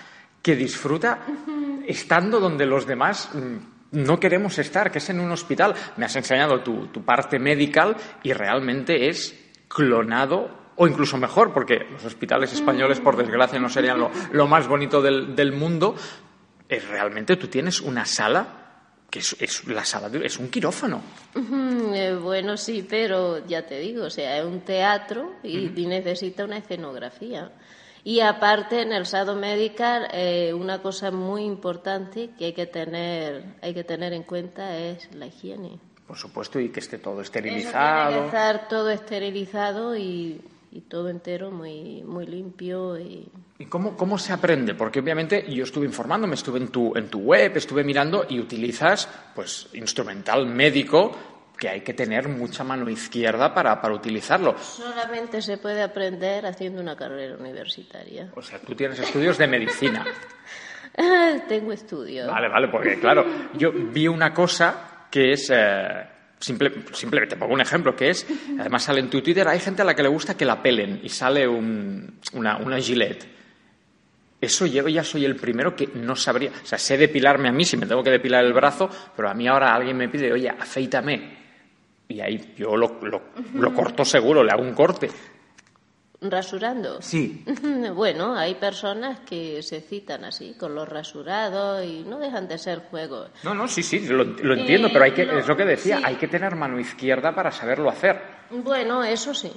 que 0.42 0.56
disfruta 0.56 1.20
estando 1.86 2.38
donde 2.38 2.66
los 2.66 2.86
demás 2.86 3.30
mm, 3.34 3.98
no 3.98 4.20
queremos 4.20 4.58
estar, 4.58 4.92
que 4.92 4.98
es 4.98 5.08
en 5.08 5.20
un 5.20 5.30
hospital. 5.32 5.74
Me 5.96 6.04
has 6.04 6.14
enseñado 6.16 6.60
tu, 6.60 7.02
parte 7.02 7.38
medical 7.38 7.96
y 8.22 8.34
realmente 8.34 9.08
es 9.08 9.34
clonado 9.68 10.60
o 10.76 10.86
incluso 10.86 11.16
mejor, 11.16 11.52
porque 11.52 11.86
los 11.90 12.04
hospitales 12.04 12.52
españoles, 12.52 13.00
por 13.00 13.16
desgracia, 13.16 13.58
no 13.58 13.68
serían 13.68 13.98
lo, 14.32 14.46
más 14.46 14.68
bonito 14.68 15.00
del, 15.00 15.34
del 15.34 15.52
mundo. 15.52 15.94
Es 16.68 16.86
realmente 16.88 17.36
tú 17.36 17.48
tienes 17.48 17.80
una 17.80 18.04
sala 18.04 18.59
que 19.10 19.18
es, 19.18 19.66
la 19.66 19.84
sala 19.84 20.10
es 20.24 20.38
un 20.38 20.48
quirófano. 20.48 21.02
Eh, 21.92 22.14
bueno, 22.14 22.56
sí, 22.56 22.86
pero 22.88 23.44
ya 23.46 23.66
te 23.66 23.80
digo, 23.80 24.04
o 24.04 24.10
sea, 24.10 24.38
es 24.38 24.44
un 24.44 24.60
teatro 24.60 25.34
y, 25.42 25.68
necesita 25.86 26.44
una 26.44 26.58
escenografía. 26.58 27.50
Y 28.04 28.20
aparte, 28.20 28.82
en 28.82 28.92
el 28.92 29.04
Sado 29.04 29.34
Medical, 29.34 30.08
eh, 30.12 30.54
una 30.54 30.80
cosa 30.80 31.10
muy 31.10 31.42
importante 31.42 32.30
que 32.38 32.46
hay 32.46 32.52
que 32.52 32.66
tener, 32.66 33.56
hay 33.60 33.74
que 33.74 33.84
tener 33.84 34.12
en 34.12 34.22
cuenta 34.22 34.78
es 34.78 35.12
la 35.14 35.26
higiene. 35.26 35.78
Por 36.06 36.16
supuesto, 36.16 36.58
y 36.58 36.70
que 36.70 36.80
esté 36.80 36.98
todo 36.98 37.20
esterilizado. 37.20 38.08
Tiene 38.08 38.20
que 38.20 38.26
estar 38.26 38.68
todo 38.68 38.90
esterilizado 38.90 39.96
y 39.96 40.40
y 40.72 40.82
todo 40.82 41.08
entero 41.08 41.50
muy, 41.50 42.02
muy 42.04 42.26
limpio. 42.26 42.98
¿Y, 42.98 43.28
¿Y 43.58 43.66
cómo, 43.66 43.96
cómo 43.96 44.18
se 44.18 44.32
aprende? 44.32 44.74
Porque 44.74 45.00
obviamente 45.00 45.44
yo 45.52 45.64
estuve 45.64 45.86
informándome, 45.86 46.34
estuve 46.34 46.58
en 46.58 46.68
tu, 46.68 46.96
en 46.96 47.08
tu 47.08 47.20
web, 47.20 47.56
estuve 47.56 47.82
mirando 47.82 48.26
y 48.28 48.38
utilizas 48.38 49.08
pues 49.34 49.68
instrumental 49.74 50.46
médico 50.46 51.12
que 51.58 51.68
hay 51.68 51.80
que 51.82 51.92
tener 51.92 52.28
mucha 52.28 52.64
mano 52.64 52.88
izquierda 52.88 53.52
para, 53.52 53.80
para 53.82 53.94
utilizarlo. 53.94 54.56
Solamente 54.58 55.42
se 55.42 55.58
puede 55.58 55.82
aprender 55.82 56.46
haciendo 56.46 56.80
una 56.80 56.96
carrera 56.96 57.36
universitaria. 57.36 58.30
O 58.34 58.40
sea, 58.40 58.58
tú 58.60 58.74
tienes 58.74 58.98
estudios 58.98 59.36
de 59.36 59.46
medicina. 59.46 60.06
Tengo 61.48 61.72
estudios. 61.72 62.28
Vale, 62.28 62.48
vale, 62.48 62.68
porque 62.68 62.98
claro, 62.98 63.26
yo 63.54 63.72
vi 63.72 64.08
una 64.08 64.32
cosa 64.32 65.06
que 65.10 65.32
es... 65.32 65.50
Eh, 65.52 66.19
simplemente 66.40 67.36
pongo 67.36 67.54
un 67.54 67.60
ejemplo 67.60 67.94
que 67.94 68.10
es, 68.10 68.26
además 68.58 68.84
sale 68.84 69.00
en 69.00 69.10
tu 69.10 69.20
Twitter, 69.20 69.46
hay 69.46 69.60
gente 69.60 69.82
a 69.82 69.84
la 69.84 69.94
que 69.94 70.02
le 70.02 70.08
gusta 70.08 70.36
que 70.36 70.44
la 70.44 70.62
pelen 70.62 71.00
y 71.02 71.08
sale 71.08 71.46
una, 71.46 72.56
una 72.56 72.78
gilet. 72.80 73.26
Eso 74.40 74.64
yo 74.64 74.88
ya 74.88 75.04
soy 75.04 75.26
el 75.26 75.36
primero 75.36 75.76
que 75.76 75.88
no 75.94 76.16
sabría, 76.16 76.50
o 76.50 76.66
sea, 76.66 76.78
sé 76.78 76.96
depilarme 76.96 77.50
a 77.50 77.52
mí 77.52 77.64
si 77.64 77.76
me 77.76 77.86
tengo 77.86 78.02
que 78.02 78.10
depilar 78.10 78.42
el 78.44 78.54
brazo, 78.54 78.88
pero 79.14 79.28
a 79.28 79.34
mí 79.34 79.46
ahora 79.46 79.74
alguien 79.74 79.98
me 79.98 80.08
pide, 80.08 80.32
oye, 80.32 80.48
afeítame. 80.48 81.38
Y 82.08 82.20
ahí 82.20 82.54
yo 82.56 82.74
lo, 82.76 82.98
lo 83.54 83.74
corto 83.74 84.04
seguro, 84.04 84.42
le 84.42 84.50
hago 84.50 84.62
un 84.62 84.74
corte 84.74 85.08
rasurando. 86.20 87.00
Sí. 87.00 87.44
bueno, 87.94 88.34
hay 88.36 88.54
personas 88.54 89.20
que 89.20 89.62
se 89.62 89.80
citan 89.80 90.24
así, 90.24 90.54
con 90.58 90.74
los 90.74 90.88
rasurados 90.88 91.84
y 91.84 92.04
no 92.04 92.18
dejan 92.18 92.48
de 92.48 92.58
ser 92.58 92.80
juegos. 92.90 93.30
No, 93.42 93.54
no, 93.54 93.68
sí, 93.68 93.82
sí, 93.82 94.00
lo, 94.00 94.22
entiendo, 94.54 94.88
pero 94.92 95.04
hay 95.04 95.12
que, 95.12 95.22
es 95.22 95.46
lo 95.46 95.56
que 95.56 95.64
decía, 95.64 96.00
hay 96.02 96.16
que 96.16 96.28
tener 96.28 96.56
mano 96.56 96.78
izquierda 96.78 97.34
para 97.34 97.50
saberlo 97.50 97.88
hacer. 97.88 98.20
Bueno, 98.50 99.02
eso 99.04 99.34
sí. 99.34 99.52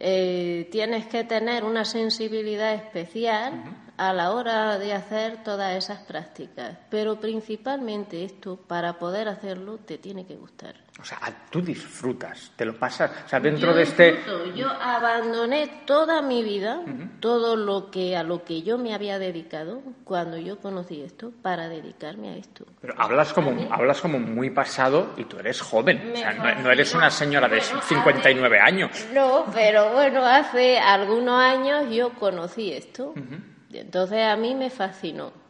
Eh, 0.00 0.68
tienes 0.72 1.06
que 1.06 1.24
tener 1.24 1.62
una 1.62 1.84
sensibilidad 1.84 2.74
especial 2.74 3.52
a 3.96 4.12
la 4.12 4.32
hora 4.32 4.78
de 4.78 4.92
hacer 4.92 5.42
todas 5.44 5.76
esas 5.76 6.00
prácticas, 6.00 6.76
pero 6.90 7.20
principalmente 7.20 8.24
esto, 8.24 8.56
para 8.56 8.94
poder 8.98 9.28
hacerlo, 9.28 9.78
te 9.78 9.98
tiene 9.98 10.26
que 10.26 10.36
gustar. 10.36 10.74
O 11.00 11.04
sea, 11.04 11.18
tú 11.50 11.60
disfrutas, 11.60 12.52
te 12.54 12.64
lo 12.64 12.78
pasas, 12.78 13.10
o 13.26 13.28
sea, 13.28 13.40
dentro 13.40 13.74
de 13.74 13.82
este... 13.82 14.20
Yo 14.54 14.68
abandoné 14.70 15.82
toda 15.84 16.22
mi 16.22 16.44
vida, 16.44 16.82
todo 17.18 17.56
lo 17.56 17.90
que 17.90 18.16
a 18.16 18.22
lo 18.22 18.44
que 18.44 18.62
yo 18.62 18.78
me 18.78 18.94
había 18.94 19.18
dedicado 19.18 19.82
cuando 20.04 20.38
yo 20.38 20.60
conocí 20.60 21.02
esto, 21.02 21.32
para 21.42 21.68
dedicarme 21.68 22.30
a 22.30 22.36
esto. 22.36 22.64
Pero 22.80 22.94
hablas 22.96 23.32
como, 23.32 23.72
hablas 23.72 24.00
como 24.00 24.20
muy 24.20 24.50
pasado 24.50 25.14
y 25.16 25.24
tú 25.24 25.38
eres 25.38 25.60
joven, 25.60 26.12
o 26.14 26.16
sea, 26.16 26.32
no, 26.54 26.70
eres 26.70 26.94
una 26.94 27.10
señora 27.10 27.48
de 27.48 27.60
59 27.60 28.60
años. 28.60 29.06
No, 29.12 29.46
pero 29.52 29.92
bueno, 29.92 30.24
hace 30.24 30.78
algunos 30.78 31.40
años 31.40 31.86
yo 31.90 32.10
conocí 32.14 32.72
esto, 32.72 33.14
y 33.16 33.53
entonces 33.78 34.22
a 34.22 34.36
mí 34.36 34.54
me 34.54 34.70
fascinó. 34.70 35.44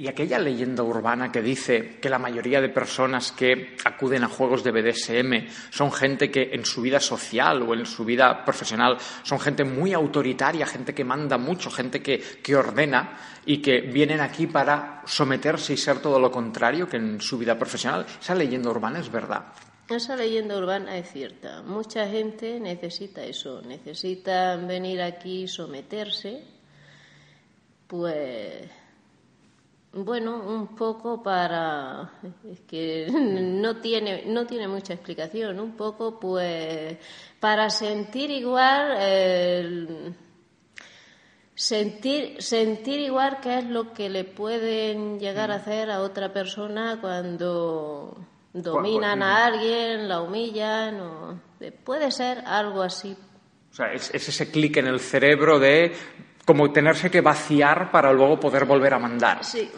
Y 0.00 0.06
aquella 0.06 0.38
leyenda 0.38 0.84
urbana 0.84 1.32
que 1.32 1.42
dice 1.42 1.98
que 2.00 2.08
la 2.08 2.20
mayoría 2.20 2.60
de 2.60 2.68
personas 2.68 3.32
que 3.32 3.76
acuden 3.84 4.22
a 4.22 4.28
juegos 4.28 4.62
de 4.62 4.70
BDSM 4.70 5.48
son 5.70 5.90
gente 5.90 6.30
que 6.30 6.50
en 6.52 6.64
su 6.64 6.82
vida 6.82 7.00
social 7.00 7.62
o 7.62 7.74
en 7.74 7.84
su 7.84 8.04
vida 8.04 8.44
profesional 8.44 8.96
son 9.24 9.40
gente 9.40 9.64
muy 9.64 9.92
autoritaria, 9.92 10.66
gente 10.66 10.94
que 10.94 11.02
manda 11.02 11.36
mucho, 11.36 11.68
gente 11.68 12.00
que, 12.00 12.20
que 12.20 12.54
ordena 12.54 13.18
y 13.44 13.60
que 13.60 13.80
vienen 13.80 14.20
aquí 14.20 14.46
para 14.46 15.02
someterse 15.04 15.72
y 15.72 15.76
ser 15.76 15.98
todo 15.98 16.20
lo 16.20 16.30
contrario 16.30 16.88
que 16.88 16.98
en 16.98 17.20
su 17.20 17.36
vida 17.36 17.58
profesional. 17.58 18.06
Esa 18.20 18.36
leyenda 18.36 18.70
urbana 18.70 19.00
es 19.00 19.10
verdad. 19.10 19.46
Esa 19.88 20.14
leyenda 20.14 20.56
urbana 20.56 20.96
es 20.96 21.10
cierta. 21.10 21.62
Mucha 21.62 22.06
gente 22.06 22.60
necesita 22.60 23.24
eso, 23.24 23.62
necesita 23.62 24.54
venir 24.56 25.02
aquí 25.02 25.42
y 25.42 25.48
someterse, 25.48 26.57
pues 27.88 28.70
bueno, 29.92 30.36
un 30.36 30.76
poco 30.76 31.22
para 31.22 32.12
es 32.48 32.60
que 32.60 33.08
no 33.10 33.76
tiene 33.76 34.24
no 34.26 34.46
tiene 34.46 34.68
mucha 34.68 34.92
explicación, 34.92 35.58
un 35.58 35.76
poco 35.76 36.20
pues 36.20 36.98
para 37.40 37.70
sentir 37.70 38.30
igual 38.30 40.14
sentir 41.54 42.40
sentir 42.42 43.00
igual 43.00 43.38
qué 43.42 43.58
es 43.58 43.64
lo 43.64 43.92
que 43.92 44.10
le 44.10 44.24
pueden 44.24 45.18
llegar 45.18 45.50
a 45.50 45.56
hacer 45.56 45.90
a 45.90 46.02
otra 46.02 46.32
persona 46.32 46.98
cuando 47.00 48.16
dominan 48.52 49.22
a 49.22 49.46
alguien, 49.46 50.08
la 50.08 50.20
humillan, 50.20 51.00
o 51.00 51.40
puede 51.84 52.10
ser 52.10 52.42
algo 52.46 52.82
así. 52.82 53.16
O 53.70 53.74
sea, 53.74 53.92
es, 53.92 54.10
ese 54.14 54.50
clic 54.50 54.76
en 54.78 54.86
el 54.86 55.00
cerebro 55.00 55.58
de 55.58 55.92
como 56.48 56.72
tenerse 56.72 57.10
que 57.10 57.20
vaciar 57.20 57.90
para 57.90 58.10
luego 58.10 58.40
poder 58.40 58.64
volver 58.64 58.94
a 58.94 58.98
mandar. 58.98 59.44
Sí, 59.44 59.70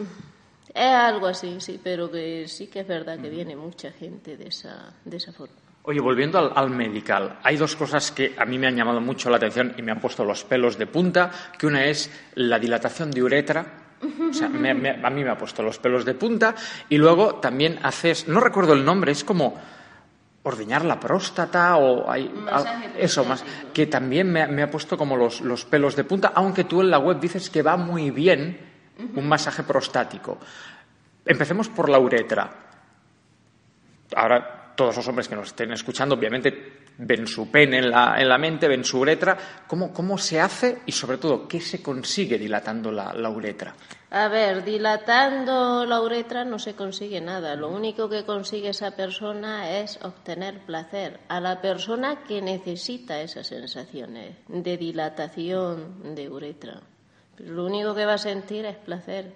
es 0.72 0.84
algo 0.84 1.26
así, 1.26 1.56
sí, 1.60 1.80
pero 1.82 2.08
que 2.08 2.46
sí 2.46 2.68
que 2.68 2.78
es 2.78 2.86
verdad 2.86 3.18
que 3.18 3.28
viene 3.28 3.56
mucha 3.56 3.90
gente 3.90 4.36
de 4.36 4.46
esa, 4.46 4.94
de 5.04 5.16
esa 5.16 5.32
forma. 5.32 5.56
Oye, 5.82 5.98
volviendo 5.98 6.38
al, 6.38 6.52
al, 6.54 6.70
medical, 6.70 7.40
hay 7.42 7.56
dos 7.56 7.74
cosas 7.74 8.12
que 8.12 8.36
a 8.38 8.44
mí 8.44 8.56
me 8.56 8.68
han 8.68 8.76
llamado 8.76 9.00
mucho 9.00 9.30
la 9.30 9.38
atención 9.38 9.74
y 9.78 9.82
me 9.82 9.90
han 9.90 9.98
puesto 9.98 10.24
los 10.24 10.44
pelos 10.44 10.78
de 10.78 10.86
punta, 10.86 11.32
que 11.58 11.66
una 11.66 11.86
es 11.86 12.08
la 12.36 12.60
dilatación 12.60 13.10
de 13.10 13.24
uretra, 13.24 13.66
o 14.30 14.32
sea, 14.32 14.46
a 14.46 14.50
mí 15.10 15.24
me 15.24 15.28
ha 15.28 15.36
puesto 15.36 15.64
los 15.64 15.80
pelos 15.80 16.04
de 16.04 16.14
punta, 16.14 16.54
y 16.88 16.98
luego 16.98 17.40
también 17.40 17.80
haces, 17.82 18.28
no 18.28 18.38
recuerdo 18.38 18.74
el 18.74 18.84
nombre, 18.84 19.10
es 19.10 19.24
como 19.24 19.60
ordeñar 20.42 20.85
la 20.85 20.99
próstata 20.99 21.76
o 21.76 22.11
hay, 22.11 22.32
eso 22.97 23.25
más, 23.25 23.44
que 23.75 23.87
también 23.87 24.30
me, 24.32 24.62
ha 24.62 24.70
puesto 24.70 24.97
como 24.97 25.16
los, 25.16 25.40
los 25.42 25.64
pelos 25.64 25.97
de 25.97 26.04
punta, 26.04 26.32
aunque 26.35 26.64
tú 26.64 26.80
en 26.80 26.90
la 26.90 26.99
web 26.99 27.20
dices 27.20 27.50
que 27.50 27.62
va 27.62 27.76
muy 27.76 28.11
bien 28.11 28.59
un 29.14 29.28
masaje 29.28 29.62
prostático. 29.62 30.38
Empecemos 31.25 31.68
por 31.68 31.88
la 31.88 31.99
uretra. 31.99 32.50
Ahora 34.14 34.73
todos 34.75 34.97
los 34.97 35.09
hombres 35.09 35.28
que 35.28 35.37
nos 35.37 35.49
estén 35.49 35.73
escuchando, 35.73 36.14
obviamente, 36.14 36.79
ven 37.00 37.26
su 37.26 37.50
pene 37.50 37.78
en 37.78 37.90
la, 37.90 38.16
en 38.19 38.28
la 38.28 38.38
mente, 38.38 38.69
ven 38.69 38.85
su 38.85 38.99
uretra. 38.99 39.37
¿Cómo, 39.66 39.92
¿Cómo, 39.92 40.19
se 40.19 40.40
hace 40.40 40.83
y, 40.87 40.92
sobre 40.92 41.19
todo, 41.19 41.49
qué 41.49 41.61
se 41.61 41.83
consigue 41.83 42.38
dilatando 42.38 42.92
la, 42.92 43.12
la, 43.12 43.30
uretra? 43.30 43.75
A 44.11 44.28
ver, 44.28 44.64
dilatando 44.64 45.87
la 45.87 46.00
uretra 46.00 46.45
no 46.45 46.59
se 46.59 46.75
consigue 46.75 47.21
nada. 47.21 47.54
Lo 47.54 47.69
único 47.69 48.09
que 48.09 48.25
consigue 48.25 48.71
esa 48.71 48.90
persona 48.92 49.78
es 49.78 49.99
obtener 50.02 50.61
placer. 50.61 51.21
A 51.28 51.40
la 51.40 51.61
persona 51.61 52.25
que 52.25 52.42
necesita 52.42 53.21
esas 53.21 53.47
sensaciones 53.47 54.37
de 54.49 54.76
dilatación 54.76 56.14
de 56.14 56.28
uretra. 56.28 56.80
Lo 57.38 57.64
único 57.64 57.95
que 57.95 58.04
va 58.04 58.14
a 58.14 58.19
sentir 58.19 58.66
es 58.66 58.76
placer. 58.76 59.33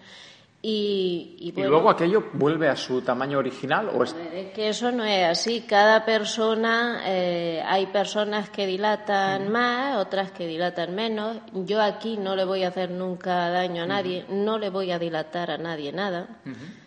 Y, 0.66 1.52
luego 1.56 1.90
aquello 1.90 2.24
vuelve 2.32 2.70
a 2.70 2.76
su 2.76 3.02
tamaño 3.02 3.38
original 3.38 3.90
o 3.90 4.02
es... 4.02 4.14
que 4.54 4.70
eso 4.70 4.90
no 4.90 5.04
es 5.04 5.26
así. 5.26 5.60
Cada 5.68 6.06
persona, 6.06 7.02
eh, 7.04 7.62
hay 7.66 7.84
personas 7.88 8.48
que 8.48 8.66
dilatan 8.66 9.52
más, 9.52 9.98
otras 9.98 10.32
que 10.32 10.46
dilatan 10.46 10.94
menos. 10.94 11.36
Yo 11.52 11.82
aquí 11.82 12.16
no 12.16 12.34
le 12.34 12.46
voy 12.46 12.64
a 12.64 12.68
hacer 12.68 12.90
nunca 12.90 13.50
daño 13.50 13.82
a 13.82 13.86
nadie, 13.86 14.24
no 14.30 14.56
le 14.56 14.70
voy 14.70 14.90
a 14.90 14.98
dilatar 14.98 15.50
a 15.50 15.58
nadie 15.58 15.92
nada. 15.92 16.40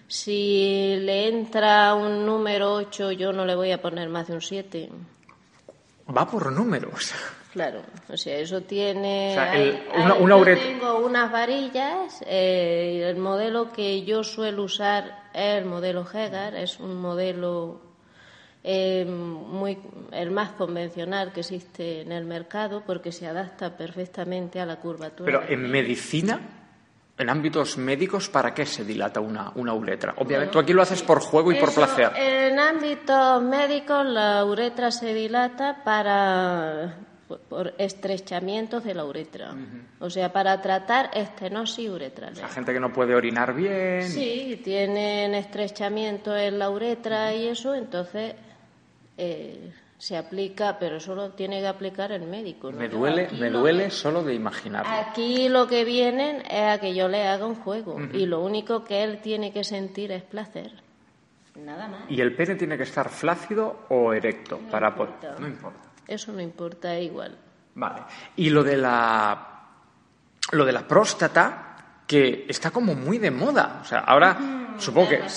Si 0.07 0.95
le 0.99 1.27
entra 1.27 1.93
un 1.93 2.25
número 2.25 2.73
8, 2.73 3.11
yo 3.11 3.31
no 3.31 3.45
le 3.45 3.53
voy 3.53 3.71
a 3.73 3.79
poner 3.79 4.09
más 4.09 4.27
de 4.27 4.33
un 4.33 4.41
7. 4.41 4.89
Va 6.17 6.25
por 6.25 6.51
números. 6.51 7.13
Claro, 7.57 7.81
o 8.07 8.15
sea, 8.15 8.37
eso 8.37 8.61
tiene. 8.61 9.35
yo 9.35 10.43
tengo 10.43 10.99
unas 10.99 11.31
varillas. 11.31 12.23
Eh, 12.27 13.03
el 13.09 13.17
modelo 13.17 13.71
que 13.71 14.03
yo 14.03 14.23
suelo 14.23 14.61
usar 14.61 15.23
es 15.33 15.57
el 15.57 15.65
modelo 15.65 16.05
Hegar, 16.07 16.53
es 16.53 16.79
un 16.79 17.01
modelo 17.01 17.81
eh, 18.63 19.05
muy 19.05 19.79
el 20.11 20.29
más 20.29 20.51
convencional 20.51 21.33
que 21.33 21.39
existe 21.39 22.01
en 22.01 22.11
el 22.11 22.25
mercado 22.25 22.83
porque 22.85 23.11
se 23.11 23.25
adapta 23.25 23.75
perfectamente 23.75 24.59
a 24.59 24.65
la 24.67 24.75
curvatura. 24.75 25.25
Pero 25.25 25.51
en 25.51 25.67
medicina, 25.71 26.39
en 27.17 27.27
ámbitos 27.27 27.75
médicos, 27.79 28.29
¿para 28.29 28.53
qué 28.53 28.67
se 28.67 28.85
dilata 28.85 29.19
una, 29.19 29.51
una 29.55 29.73
uretra? 29.73 30.13
Obviamente, 30.17 30.53
tú 30.53 30.59
aquí 30.59 30.73
lo 30.73 30.83
haces 30.83 31.01
por 31.01 31.21
juego 31.21 31.51
y 31.51 31.55
por 31.55 31.73
placer. 31.73 32.11
En 32.15 32.59
ámbitos 32.59 33.41
médicos, 33.41 34.05
la 34.05 34.45
uretra 34.45 34.91
se 34.91 35.15
dilata 35.15 35.81
para 35.83 37.06
por 37.27 37.73
estrechamientos 37.77 38.83
de 38.83 38.93
la 38.93 39.05
uretra. 39.05 39.55
O 39.99 40.09
sea, 40.09 40.31
para 40.31 40.61
tratar 40.61 41.11
estenosis 41.13 41.89
uretral. 41.89 42.33
La 42.35 42.47
gente 42.47 42.73
que 42.73 42.79
no 42.79 42.93
puede 42.93 43.15
orinar 43.15 43.53
bien. 43.53 44.07
Sí, 44.07 44.61
tienen 44.63 45.35
estrechamiento 45.35 46.35
en 46.35 46.59
la 46.59 46.69
uretra 46.69 47.33
y 47.33 47.47
eso, 47.47 47.75
entonces 47.75 48.35
eh, 49.17 49.71
se 49.97 50.15
aplica, 50.15 50.77
pero 50.79 50.99
solo 50.99 51.31
tiene 51.31 51.59
que 51.59 51.67
aplicar 51.67 52.11
el 52.11 52.27
médico. 52.27 52.71
Me 52.71 52.87
duele, 52.87 53.29
me 53.31 53.49
duele 53.49 53.89
solo 53.89 54.23
de 54.23 54.33
imaginarlo. 54.33 54.91
Aquí 54.91 55.49
lo 55.49 55.67
que 55.67 55.83
vienen 55.83 56.43
es 56.49 56.63
a 56.63 56.79
que 56.79 56.93
yo 56.95 57.07
le 57.07 57.27
haga 57.27 57.45
un 57.45 57.55
juego 57.55 57.97
y 58.13 58.25
lo 58.25 58.41
único 58.41 58.83
que 58.83 59.03
él 59.03 59.19
tiene 59.21 59.51
que 59.51 59.63
sentir 59.63 60.11
es 60.11 60.23
placer. 60.23 60.71
Nada 61.55 61.87
más. 61.87 62.01
¿Y 62.09 62.21
el 62.21 62.35
pene 62.35 62.55
tiene 62.55 62.77
que 62.77 62.83
estar 62.83 63.09
flácido 63.09 63.85
o 63.89 64.13
erecto? 64.13 64.59
para 64.69 64.91
No 65.39 65.47
importa. 65.47 65.86
Eso 66.07 66.31
no 66.31 66.41
importa, 66.41 66.97
igual. 66.99 67.37
Vale. 67.75 68.01
Y 68.37 68.49
lo 68.49 68.63
de 68.63 68.77
la, 68.77 69.47
lo 70.51 70.65
de 70.65 70.71
la 70.71 70.87
próstata, 70.87 71.67
que 72.07 72.45
está 72.47 72.71
como 72.71 72.95
muy 72.95 73.17
de 73.17 73.29
moda. 73.29 73.81
O 73.81 73.85
sea, 73.85 73.99
ahora 73.99 74.67
supongo 74.79 75.09
que 75.09 75.29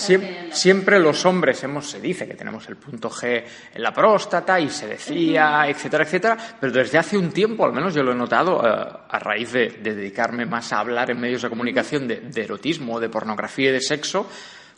siempre, 0.51 0.99
los 0.99 1.25
hombres 1.25 1.63
hemos, 1.63 1.89
se 1.89 1.99
dice 1.99 2.27
que 2.27 2.35
tenemos 2.35 2.67
el 2.69 2.77
punto 2.77 3.09
G 3.09 3.43
en 3.73 3.81
la 3.83 3.91
próstata 3.93 4.59
y 4.59 4.69
se 4.69 4.87
decía, 4.87 5.67
etcétera, 5.67 6.03
etcétera, 6.03 6.37
pero 6.59 6.71
desde 6.71 6.97
hace 6.97 7.17
un 7.17 7.31
tiempo, 7.31 7.65
al 7.65 7.73
menos 7.73 7.93
yo 7.93 8.03
lo 8.03 8.11
he 8.11 8.15
notado, 8.15 8.61
eh, 8.65 8.97
a 9.09 9.19
raíz 9.19 9.51
de, 9.51 9.79
dedicarme 9.81 10.45
más 10.45 10.71
a 10.71 10.79
hablar 10.79 11.11
en 11.11 11.19
medios 11.19 11.41
de 11.41 11.49
comunicación 11.49 12.07
de, 12.07 12.21
de 12.21 12.43
erotismo, 12.43 12.99
de 12.99 13.09
pornografía 13.09 13.69
y 13.69 13.73
de 13.73 13.81
sexo, 13.81 14.29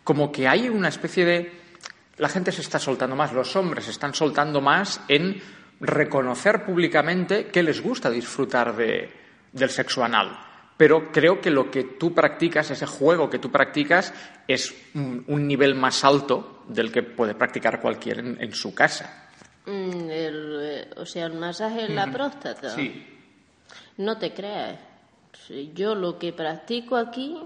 como 0.04 0.32
que 0.32 0.48
hay 0.48 0.70
una 0.70 0.90
especie 0.90 1.26
de... 1.26 1.64
La 2.18 2.30
gente 2.30 2.52
se 2.52 2.62
está 2.62 2.80
soltando 2.80 3.16
más, 3.16 3.34
los 3.34 3.56
hombres 3.56 3.86
se 3.86 3.92
están 3.92 4.14
soltando 4.14 4.62
más 4.62 5.02
en 5.08 5.42
reconocer 5.84 6.64
públicamente 6.64 7.48
que 7.48 7.62
les 7.62 7.82
gusta 7.82 8.10
disfrutar 8.10 8.76
de, 8.76 9.12
del 9.52 9.70
sexo 9.70 10.04
anal. 10.04 10.40
Pero 10.78 11.12
creo 11.12 11.40
que 11.40 11.52
lo 11.52 11.70
que 11.70 11.84
tú 11.84 12.14
practicas, 12.14 12.72
ese 12.72 12.88
juego 12.88 13.30
que 13.30 13.38
tú 13.38 13.52
practicas, 13.52 14.14
es 14.48 14.74
un, 14.96 15.48
nivel 15.48 15.76
más 15.76 16.04
alto 16.04 16.64
del 16.68 16.92
que 16.92 17.04
puede 17.04 17.36
practicar 17.36 17.80
cualquiera 17.80 18.22
en, 18.22 18.54
su 18.54 18.74
casa. 18.74 19.30
Mm, 19.66 20.08
eh, 20.10 20.90
o 20.98 21.06
sea, 21.06 21.28
el 21.28 21.34
masaje 21.34 21.86
en 21.86 21.96
la 21.96 22.12
próstata. 22.12 22.70
Sí. 22.72 23.06
No 23.98 24.18
te 24.18 24.34
creas. 24.34 24.80
Yo 25.74 25.94
lo 25.94 26.18
que 26.18 26.34
practico 26.34 26.96
aquí 26.96 27.38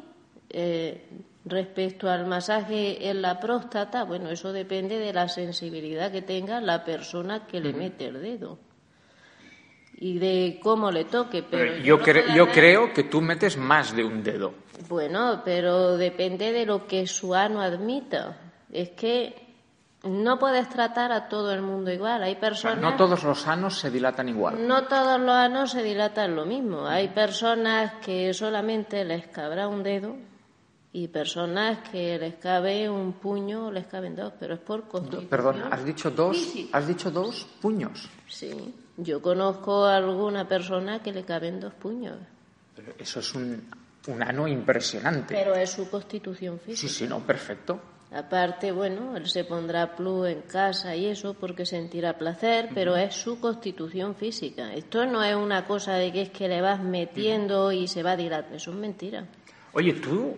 eh, 0.49 1.09
Respecto 1.49 2.09
al 2.09 2.25
masaje 2.25 3.09
en 3.09 3.21
la 3.21 3.39
próstata, 3.39 4.03
bueno, 4.03 4.29
eso 4.29 4.51
depende 4.51 4.99
de 4.99 5.13
la 5.13 5.29
sensibilidad 5.29 6.11
que 6.11 6.21
tenga 6.21 6.59
la 6.59 6.83
persona 6.83 7.45
que 7.47 7.61
le 7.61 7.73
mete 7.73 8.07
el 8.07 8.21
dedo 8.21 8.59
y 9.99 10.19
de 10.19 10.59
cómo 10.61 10.91
le 10.91 11.05
toque. 11.05 11.43
Pero 11.43 11.77
yo, 11.77 11.99
yo 12.35 12.47
creo 12.49 12.93
que 12.93 13.03
tú 13.03 13.21
metes 13.21 13.57
más 13.57 13.95
de 13.95 14.03
un 14.03 14.23
dedo. 14.23 14.53
Bueno, 14.87 15.41
pero 15.43 15.97
depende 15.97 16.51
de 16.51 16.65
lo 16.65 16.85
que 16.85 17.07
su 17.07 17.33
ano 17.33 17.61
admita. 17.61 18.37
Es 18.71 18.91
que 18.91 19.35
no 20.03 20.37
puedes 20.37 20.69
tratar 20.69 21.11
a 21.11 21.27
todo 21.27 21.51
el 21.51 21.61
mundo 21.61 21.91
igual. 21.91 22.21
Hay 22.23 22.35
personas. 22.35 22.79
no 22.79 22.95
todos 22.95 23.23
los 23.23 23.47
anos 23.47 23.79
se 23.79 23.89
dilatan 23.89 24.29
igual. 24.29 24.67
No 24.67 24.83
todos 24.83 25.19
los 25.19 25.35
anos 25.35 25.71
se 25.71 25.81
dilatan 25.81 26.35
lo 26.35 26.45
mismo. 26.45 26.85
Hay 26.85 27.09
personas 27.09 27.93
que 27.95 28.33
solamente 28.33 29.03
les 29.03 29.27
cabrá 29.27 29.67
un 29.67 29.81
dedo 29.83 30.15
y 30.97 31.07
personas 31.09 31.87
que 31.89 32.17
les 32.17 32.35
cabe 32.37 32.89
un 32.89 33.13
puño 33.13 33.69
les 33.69 33.85
caben 33.85 34.15
dos, 34.15 34.33
pero 34.39 34.55
es 34.55 34.59
por 34.59 34.87
constitución. 34.87 35.29
Perdón, 35.29 35.61
has 35.69 35.85
dicho 35.85 36.09
dos, 36.09 36.55
has 36.71 36.87
dicho 36.87 37.11
dos 37.11 37.45
puños. 37.61 38.09
Sí, 38.27 38.73
yo 38.97 39.21
conozco 39.21 39.85
a 39.85 39.97
alguna 39.97 40.47
persona 40.47 41.03
que 41.03 41.13
le 41.13 41.23
caben 41.23 41.59
dos 41.59 41.75
puños. 41.75 42.17
Pero 42.75 42.93
eso 42.97 43.19
es 43.19 43.35
un, 43.35 43.69
un 44.07 44.23
ano 44.23 44.47
impresionante. 44.47 45.35
Pero 45.35 45.53
es 45.53 45.69
su 45.69 45.87
constitución 45.87 46.59
física. 46.59 46.87
Sí, 46.87 46.89
sí, 46.89 47.07
no, 47.07 47.19
perfecto. 47.19 47.79
Aparte, 48.11 48.71
bueno, 48.71 49.15
él 49.17 49.27
se 49.27 49.43
pondrá 49.43 49.95
plus 49.95 50.29
en 50.29 50.41
casa 50.43 50.95
y 50.95 51.05
eso 51.05 51.35
porque 51.35 51.67
sentirá 51.67 52.17
placer, 52.17 52.69
pero 52.73 52.95
es 52.95 53.13
su 53.13 53.39
constitución 53.39 54.15
física. 54.15 54.73
Esto 54.73 55.05
no 55.05 55.21
es 55.23 55.35
una 55.35 55.67
cosa 55.67 55.93
de 55.93 56.11
que 56.11 56.23
es 56.23 56.29
que 56.31 56.47
le 56.47 56.59
vas 56.59 56.81
metiendo 56.81 57.71
y 57.71 57.87
se 57.87 58.01
va 58.01 58.13
a 58.13 58.17
dilatar. 58.17 58.55
Eso 58.55 58.71
es 58.71 58.77
mentira. 58.77 59.27
Oye, 59.73 59.93
tú 59.93 60.35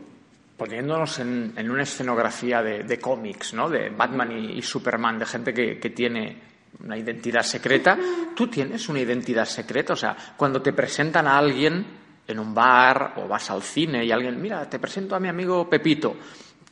poniéndonos 0.59 1.19
en, 1.19 1.71
una 1.71 1.83
escenografía 1.83 2.61
de, 2.61 2.99
cómics, 2.99 3.53
¿no? 3.53 3.69
De 3.69 3.89
Batman 3.89 4.31
y, 4.31 4.61
Superman, 4.61 5.17
de 5.17 5.25
gente 5.25 5.53
que, 5.53 5.89
tiene 5.89 6.37
una 6.83 6.97
identidad 6.97 7.41
secreta. 7.41 7.97
¿Tú 8.35 8.47
tienes 8.47 8.87
una 8.89 8.99
identidad 8.99 9.45
secreta? 9.45 9.93
O 9.93 9.95
sea, 9.95 10.15
cuando 10.37 10.61
te 10.61 10.73
presentan 10.73 11.27
a 11.27 11.37
alguien 11.37 11.85
en 12.27 12.39
un 12.39 12.53
bar 12.53 13.13
o 13.15 13.27
vas 13.27 13.49
al 13.49 13.63
cine 13.63 14.05
y 14.05 14.11
alguien, 14.11 14.39
mira, 14.39 14.69
te 14.69 14.77
presento 14.77 15.15
a 15.15 15.19
mi 15.19 15.29
amigo 15.29 15.67
Pepito. 15.69 16.17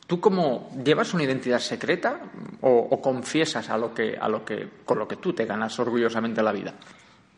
¿Tú 0.06 0.20
cómo 0.20 0.70
llevas 0.84 1.12
una 1.14 1.24
identidad 1.24 1.58
secreta 1.58 2.20
o, 2.60 2.70
o, 2.70 3.00
confiesas 3.00 3.68
a 3.68 3.76
lo 3.76 3.92
que, 3.92 4.16
a 4.18 4.28
lo 4.28 4.44
que, 4.44 4.68
con 4.84 4.98
lo 4.98 5.08
que 5.08 5.16
tú 5.16 5.32
te 5.32 5.44
ganas 5.44 5.78
orgullosamente 5.78 6.42
la 6.42 6.52
vida? 6.52 6.74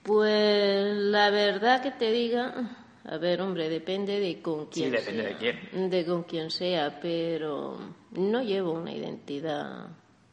Pues 0.03 0.97
la 0.97 1.31
verdad 1.31 1.83
que 1.83 1.91
te 1.91 2.11
diga, 2.13 2.55
a 3.11 3.19
ver, 3.19 3.43
hombre, 3.43 3.69
depende 3.69 4.21
de 4.21 4.41
con 4.41 4.67
quién. 4.67 4.91
Sí, 4.91 4.97
depende 4.97 5.23
de 5.25 5.37
quién. 5.37 5.91
De 5.91 6.07
con 6.07 6.23
quién 6.23 6.49
sea, 6.49 7.01
pero 7.01 7.77
no 8.13 8.41
llevo 8.41 8.71
una 8.71 8.93
identidad 8.93 9.89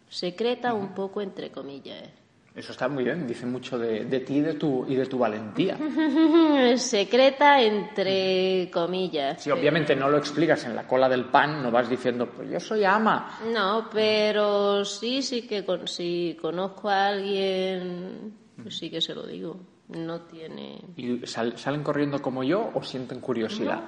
secreta 0.08 0.76
un 0.76 0.94
poco 0.94 1.22
entre 1.22 1.50
comillas. 1.50 2.08
Eso 2.54 2.72
está 2.72 2.88
muy 2.88 3.04
bien, 3.04 3.26
dice 3.26 3.48
mucho 3.48 3.80
de, 3.80 4.06
ti 4.20 4.36
y 4.36 4.42
de, 4.42 4.54
tu, 4.54 4.86
y 4.88 4.96
de 4.96 5.08
tu 5.08 5.18
valentía. 5.18 5.76
Secreta 6.78 7.62
entre 7.64 8.70
comillas. 8.72 9.42
Sí, 9.42 9.50
obviamente 9.50 9.96
no 9.96 10.08
lo 10.10 10.20
explicas 10.20 10.64
en 10.66 10.76
la 10.76 10.88
cola 10.88 11.10
del 11.10 11.26
pan, 11.26 11.64
no 11.64 11.72
vas 11.72 11.90
diciendo, 11.90 12.30
pues 12.30 12.48
yo 12.48 12.60
soy 12.60 12.84
ama. 12.84 13.40
No, 13.52 13.90
pero 13.92 14.86
sí, 14.86 15.24
sí 15.24 15.48
que 15.48 15.66
si 15.86 16.38
conozco 16.40 16.90
a 16.90 17.08
alguien, 17.08 18.34
pues 18.62 18.78
sí 18.78 18.92
que 18.92 19.02
se 19.02 19.16
lo 19.16 19.26
digo. 19.26 19.77
No 19.90 20.22
tiene. 20.22 20.82
¿Y 20.96 21.26
salen 21.26 21.84
corriendo 21.84 22.22
como 22.22 22.44
yo 22.44 22.72
o 22.74 22.84
sienten 22.84 23.22
curiosidad? 23.22 23.82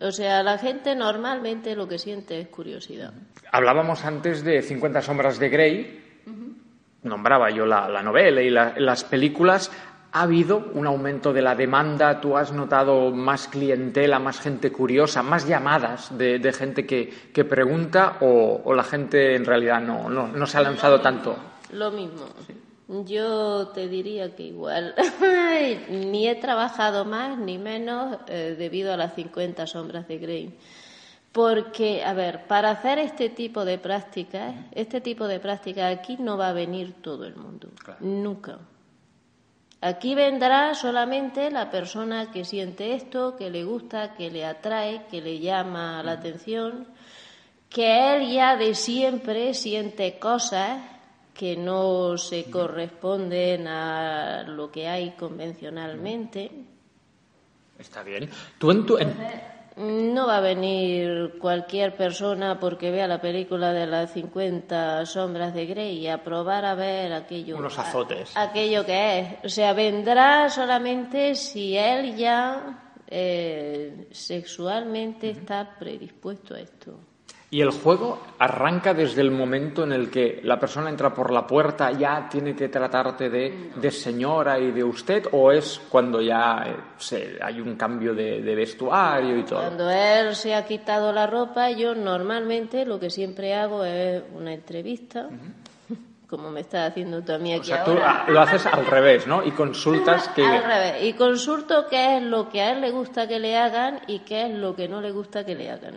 O 0.00 0.10
sea, 0.10 0.42
la 0.42 0.58
gente 0.58 0.94
normalmente 0.94 1.74
lo 1.76 1.86
que 1.86 1.98
siente 1.98 2.40
es 2.40 2.48
curiosidad. 2.48 3.12
Hablábamos 3.50 4.04
antes 4.04 4.42
de 4.44 4.62
50 4.62 5.02
sombras 5.02 5.38
de 5.38 5.48
Grey 5.48 6.02
nombraba 7.02 7.50
yo 7.50 7.66
la, 7.66 8.02
novela 8.02 8.42
y 8.42 8.50
las 8.50 9.04
películas, 9.04 9.70
¿ha 10.12 10.22
habido 10.22 10.70
un 10.74 10.86
aumento 10.86 11.32
de 11.32 11.42
la 11.42 11.54
demanda? 11.54 12.20
¿Tú 12.20 12.36
has 12.36 12.52
notado 12.52 13.10
más 13.10 13.48
clientela, 13.48 14.18
más 14.18 14.40
gente 14.40 14.70
curiosa, 14.70 15.22
más 15.22 15.46
llamadas 15.46 16.16
de, 16.16 16.52
gente 16.52 16.86
que, 16.86 17.44
pregunta 17.44 18.18
o, 18.20 18.72
la 18.74 18.84
gente 18.84 19.34
en 19.34 19.44
realidad 19.44 19.80
no, 19.80 20.08
no, 20.08 20.46
se 20.46 20.58
ha 20.58 20.62
lanzado 20.62 21.00
tanto? 21.00 21.36
Lo 21.72 21.90
mismo. 21.90 22.26
Yo 22.88 23.68
te 23.68 23.88
diría 23.88 24.34
que 24.34 24.44
igual. 24.44 24.94
ni 25.90 26.28
he 26.28 26.34
trabajado 26.34 27.04
más 27.04 27.38
ni 27.38 27.58
menos 27.58 28.18
eh, 28.26 28.56
debido 28.58 28.92
a 28.92 28.96
las 28.96 29.14
50 29.14 29.66
sombras 29.66 30.08
de 30.08 30.18
Grey. 30.18 30.58
Porque, 31.32 32.04
a 32.04 32.12
ver, 32.12 32.46
para 32.46 32.70
hacer 32.70 32.98
este 32.98 33.30
tipo 33.30 33.64
de 33.64 33.78
prácticas, 33.78 34.54
este 34.72 35.00
tipo 35.00 35.26
de 35.26 35.40
prácticas 35.40 35.96
aquí 35.96 36.16
no 36.18 36.36
va 36.36 36.48
a 36.48 36.52
venir 36.52 36.94
todo 37.00 37.24
el 37.24 37.36
mundo. 37.36 37.68
Nunca. 38.00 38.58
Aquí 39.80 40.14
vendrá 40.14 40.74
solamente 40.74 41.50
la 41.50 41.70
persona 41.70 42.30
que 42.30 42.44
siente 42.44 42.94
esto, 42.94 43.36
que 43.36 43.50
le 43.50 43.64
gusta, 43.64 44.14
que 44.14 44.30
le 44.30 44.44
atrae, 44.44 45.06
que 45.10 45.22
le 45.22 45.40
llama 45.40 46.02
la 46.02 46.12
atención, 46.12 46.86
que 47.68 48.14
él 48.14 48.30
ya 48.30 48.56
de 48.56 48.74
siempre 48.74 49.54
siente 49.54 50.18
cosas 50.18 50.91
que 51.34 51.56
no 51.56 52.16
se 52.18 52.50
corresponden 52.50 53.66
a 53.66 54.44
lo 54.44 54.70
que 54.70 54.88
hay 54.88 55.12
convencionalmente. 55.12 56.50
Está 57.78 58.02
bien. 58.02 58.28
Tú 58.58 58.70
en 58.70 58.86
tu, 58.86 58.98
no 59.76 60.26
va 60.26 60.36
a 60.36 60.40
venir 60.40 61.34
cualquier 61.38 61.96
persona 61.96 62.60
porque 62.60 62.90
vea 62.90 63.06
la 63.06 63.20
película 63.20 63.72
de 63.72 63.86
las 63.86 64.12
50 64.12 65.06
sombras 65.06 65.54
de 65.54 65.66
Grey 65.66 66.06
a 66.08 66.22
probar 66.22 66.64
a 66.64 66.74
ver 66.74 67.12
aquello. 67.12 67.56
Unos 67.56 67.78
azotes. 67.78 68.36
aquello 68.36 68.84
que 68.84 69.18
es. 69.18 69.44
O 69.44 69.48
sea, 69.48 69.72
vendrá 69.72 70.50
solamente 70.50 71.34
si 71.34 71.76
él 71.76 72.16
ya 72.16 72.92
eh, 73.08 74.08
sexualmente 74.10 75.30
está 75.30 75.76
predispuesto 75.78 76.54
a 76.54 76.60
esto. 76.60 76.98
Y 77.52 77.60
el 77.60 77.70
juego 77.70 78.18
arranca 78.38 78.94
desde 78.94 79.20
el 79.20 79.30
momento 79.30 79.84
en 79.84 79.92
el 79.92 80.08
que 80.10 80.40
la 80.42 80.58
persona 80.58 80.88
entra 80.88 81.12
por 81.12 81.30
la 81.30 81.46
puerta, 81.46 81.92
ya 81.92 82.26
tiene 82.26 82.56
que 82.56 82.70
tratarte 82.70 83.28
de, 83.28 83.90
señora 83.90 84.58
y 84.58 84.70
de 84.70 84.82
usted, 84.82 85.26
o 85.32 85.52
es 85.52 85.78
cuando 85.90 86.22
ya 86.22 86.64
eh, 87.10 87.38
hay 87.42 87.60
un 87.60 87.76
cambio 87.76 88.14
de, 88.14 88.40
vestuario 88.54 89.36
y 89.36 89.42
todo. 89.42 89.58
Cuando 89.58 89.90
él 89.90 90.34
se 90.34 90.54
ha 90.54 90.64
quitado 90.64 91.12
la 91.12 91.26
ropa, 91.26 91.70
yo 91.72 91.94
normalmente 91.94 92.86
lo 92.86 92.98
que 92.98 93.10
siempre 93.10 93.54
hago 93.54 93.84
es 93.84 94.22
una 94.34 94.54
entrevista. 94.54 95.28
Como 96.26 96.50
me 96.50 96.60
estás 96.60 96.90
haciendo 96.90 97.20
tú 97.20 97.32
a 97.32 97.38
mí 97.38 97.52
aquí 97.52 97.70
o 97.70 97.74
sea, 97.74 97.84
tú 97.84 97.98
lo 98.28 98.40
haces 98.40 98.64
al 98.64 98.86
revés, 98.86 99.26
¿no? 99.26 99.44
Y 99.44 99.50
consultas 99.50 100.28
que... 100.28 100.42
Al 100.42 100.64
revés. 100.64 101.04
Y 101.04 101.12
consulto 101.12 101.84
qué 101.90 102.16
es 102.16 102.22
lo 102.22 102.48
que 102.48 102.62
a 102.62 102.72
él 102.72 102.80
le 102.80 102.90
gusta 102.90 103.28
que 103.28 103.38
le 103.38 103.58
hagan 103.58 104.00
y 104.06 104.20
qué 104.20 104.46
es 104.46 104.54
lo 104.54 104.74
que 104.74 104.88
no 104.88 105.02
le 105.02 105.10
gusta 105.10 105.44
que 105.44 105.54
le 105.54 105.70
hagan 105.70 105.96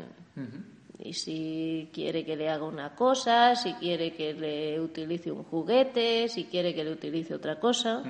y 1.06 1.14
si 1.14 1.90
quiere 1.94 2.26
que 2.26 2.36
le 2.36 2.50
haga 2.50 2.64
una 2.66 2.96
cosa, 2.96 3.56
si 3.56 3.74
quiere 3.74 4.14
que 4.14 4.34
le 4.34 4.82
utilice 4.82 5.32
un 5.32 5.44
juguete, 5.44 6.28
si 6.28 6.46
quiere 6.46 6.74
que 6.74 6.84
le 6.84 6.92
utilice 6.92 7.36
otra 7.36 7.60
cosa, 7.60 8.02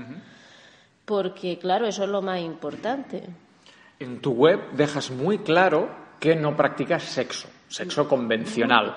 porque 1.03 1.57
claro, 1.59 1.87
eso 1.87 2.05
es 2.05 2.09
lo 2.09 2.21
más 2.21 2.39
importante. 2.39 3.23
En 3.99 4.21
tu 4.21 4.31
web 4.31 4.71
dejas 4.71 5.11
muy 5.11 5.39
claro 5.39 5.89
que 6.21 6.37
no 6.37 6.55
practicas 6.55 7.03
sexo, 7.03 7.49
sexo 7.67 8.07
convencional. 8.07 8.95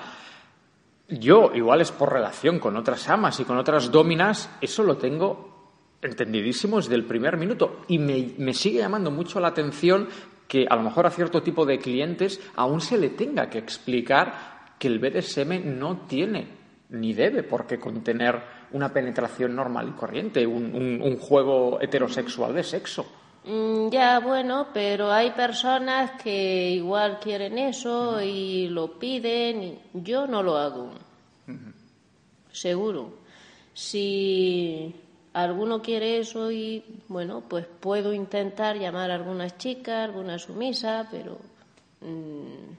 Yo, 1.09 1.51
igual 1.53 1.81
es 1.81 1.91
por 1.91 2.13
relación 2.13 2.61
con 2.61 2.77
otras 2.77 3.09
amas 3.09 3.41
y 3.41 3.45
con 3.45 3.59
otras 3.59 3.91
dominas, 3.91 4.49
eso 4.61 4.85
lo 4.85 4.97
tengo 4.97 5.73
entendidísimo 6.01 6.77
desde 6.77 6.95
el 6.95 7.05
primer 7.05 7.37
minuto 7.37 7.81
y 7.89 7.99
me, 7.99 8.35
me 8.39 8.55
sigue 8.55 8.79
llamando 8.79 9.11
mucho 9.11 9.41
la 9.41 9.49
atención 9.49 10.09
que 10.49 10.67
a 10.69 10.75
lo 10.75 10.83
mejor 10.83 11.07
a 11.07 11.11
cierto 11.11 11.43
tipo 11.43 11.65
de 11.67 11.79
clientes 11.79 12.41
aún 12.57 12.81
se 12.81 12.99
le 12.99 13.11
tenga 13.11 13.49
que 13.49 13.59
explicar 13.59 14.59
que 14.79 14.89
el 14.89 14.99
BDSM 14.99 15.79
no 15.79 16.07
tiene 16.09 16.59
ni 16.91 17.13
debe 17.13 17.43
por 17.43 17.67
qué 17.67 17.79
contener 17.79 18.41
una 18.73 18.93
penetración 18.93 19.55
normal 19.55 19.89
y 19.89 19.93
corriente, 19.93 20.47
un, 20.47 21.19
juego 21.19 21.81
heterosexual 21.81 22.55
de 22.55 22.63
sexo. 22.63 23.07
Mm, 23.45 23.89
ya, 23.91 24.21
bueno, 24.21 24.69
pero 24.73 25.13
hay 25.13 25.31
personas 25.33 26.13
que 26.23 26.71
igual 26.71 27.19
quieren 27.21 27.59
eso 27.59 28.21
y 28.23 28.69
lo 28.69 28.99
piden. 28.99 29.63
Y 29.63 29.79
yo 30.03 30.27
no 30.27 30.43
lo 30.43 30.57
hago. 30.57 30.91
Seguro. 32.51 33.19
Si 33.73 34.95
alguno 35.43 35.81
quiere 35.81 36.19
eso 36.19 36.51
y 36.51 36.83
bueno, 37.09 37.43
pues 37.49 37.67
puedo 37.67 38.13
intentar 38.13 38.77
llamar 38.77 39.11
a 39.11 39.15
algunas 39.15 39.57
chicas, 39.59 40.09
algunas 40.09 40.43
sumisas, 40.43 41.07
pero 41.11 41.39
mm, 42.01 42.75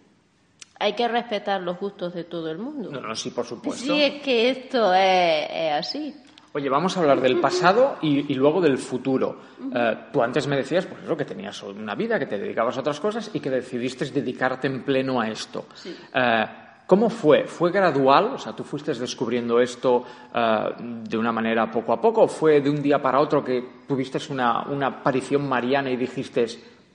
hay 0.80 0.94
que 0.94 1.08
respetar 1.08 1.62
los 1.62 1.80
gustos 1.80 2.14
de 2.14 2.24
todo 2.24 2.50
el 2.50 2.58
mundo. 2.58 2.90
No, 2.92 3.02
no, 3.02 3.16
sí, 3.16 3.32
por 3.32 3.46
supuesto. 3.46 3.86
Sí, 3.86 4.02
es 4.02 4.22
que 4.22 4.50
esto 4.50 4.94
es, 4.94 5.74
así. 5.74 6.14
Oye, 6.54 6.68
vamos 6.68 6.98
a 6.98 7.02
hablar 7.02 7.22
del 7.22 7.40
pasado 7.40 7.98
y, 8.02 8.34
luego 8.34 8.60
del 8.60 8.78
futuro. 8.78 9.40
Eh, 9.74 9.98
tú 10.12 10.24
antes 10.24 10.48
me 10.48 10.56
decías, 10.56 10.88
pues 10.88 11.04
eso, 11.04 11.16
que 11.16 11.26
tenías 11.26 11.62
una 11.62 11.94
vida, 11.94 12.18
que 12.18 12.26
te 12.26 12.40
dedicabas 12.40 12.76
a 12.78 12.80
otras 12.80 13.00
cosas 13.00 13.30
y 13.34 13.40
que 13.40 13.52
decidiste 13.52 14.06
dedicarte 14.06 14.68
en 14.68 14.84
pleno 14.84 15.22
a 15.22 15.30
esto. 15.30 15.68
Sí. 15.76 15.96
Eh, 16.14 16.46
¿Cómo 16.90 17.12
fue? 17.12 17.44
¿Fue 17.44 17.70
gradual? 17.70 18.34
O 18.34 18.40
sea, 18.40 18.54
¿tú 18.54 18.64
fuiste 18.64 18.92
descubriendo 18.96 19.62
esto 19.62 20.04
eh, 20.34 20.70
de 20.80 21.20
una 21.20 21.32
manera 21.32 21.70
poco 21.70 21.94
a 21.94 22.02
poco? 22.02 22.24
¿O 22.24 22.28
fue 22.28 22.62
de 22.62 22.70
un 22.72 22.82
día 22.82 23.00
para 23.00 23.20
otro 23.20 23.46
que 23.46 23.84
tuviste 23.88 24.18
una, 24.34 24.88
aparición 24.88 25.48
mariana 25.48 25.92
y 25.92 25.98
dijiste, 25.98 26.48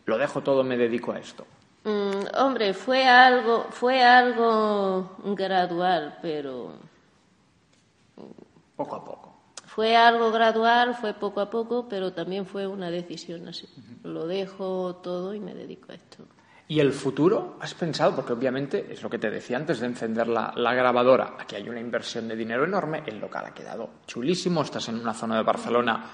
lo 0.07 0.19
dejo 0.19 0.41
todo, 0.41 0.65
me 0.65 0.77
dedico 0.77 1.13
a 1.13 1.21
esto? 1.21 1.47
Mm, 1.85 2.43
hombre, 2.43 2.75
fue 2.75 3.05
algo, 3.05 3.67
fue 3.71 4.03
algo 4.03 5.13
gradual, 5.27 6.19
pero... 6.21 6.73
Poco 8.75 8.97
a 8.97 9.05
poco. 9.05 9.35
Fue 9.65 9.95
algo 9.95 10.33
gradual, 10.33 10.97
fue 10.97 11.15
poco 11.15 11.41
a 11.41 11.49
poco, 11.49 11.87
pero 11.89 12.13
también 12.13 12.47
fue 12.47 12.67
una 12.67 12.91
decisión 12.91 13.47
así. 13.47 13.69
Lo 14.03 14.27
dejo 14.27 14.97
todo 15.05 15.35
y 15.35 15.39
me 15.39 15.55
dedico 15.55 15.93
a 15.93 15.95
esto. 15.95 16.25
¿Y 16.67 16.81
el 16.81 16.93
futuro? 16.93 17.59
¿Has 17.61 17.75
pensado? 17.75 18.17
Porque 18.17 18.33
obviamente 18.33 18.87
es 18.91 19.03
lo 19.03 19.11
que 19.11 19.19
te 19.19 19.31
decía 19.31 19.59
antes 19.59 19.81
de 19.81 19.87
encender 19.87 20.27
la, 20.29 20.75
grabadora. 20.75 21.35
Aquí 21.39 21.57
hay 21.57 21.69
una 21.69 21.81
inversión 21.81 22.27
de 22.27 22.37
dinero 22.37 22.65
enorme, 22.65 23.03
el 23.07 23.19
local 23.19 23.45
ha 23.47 23.55
quedado 23.55 23.91
chulísimo, 24.07 24.63
estás 24.63 24.89
en 24.89 24.99
una 24.99 25.13
zona 25.13 25.37
de 25.37 25.43
Barcelona 25.43 26.05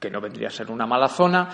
que 0.00 0.10
no 0.10 0.20
vendría 0.20 0.48
a 0.48 0.50
ser 0.50 0.70
una 0.70 0.86
mala 0.86 1.06
zona. 1.06 1.48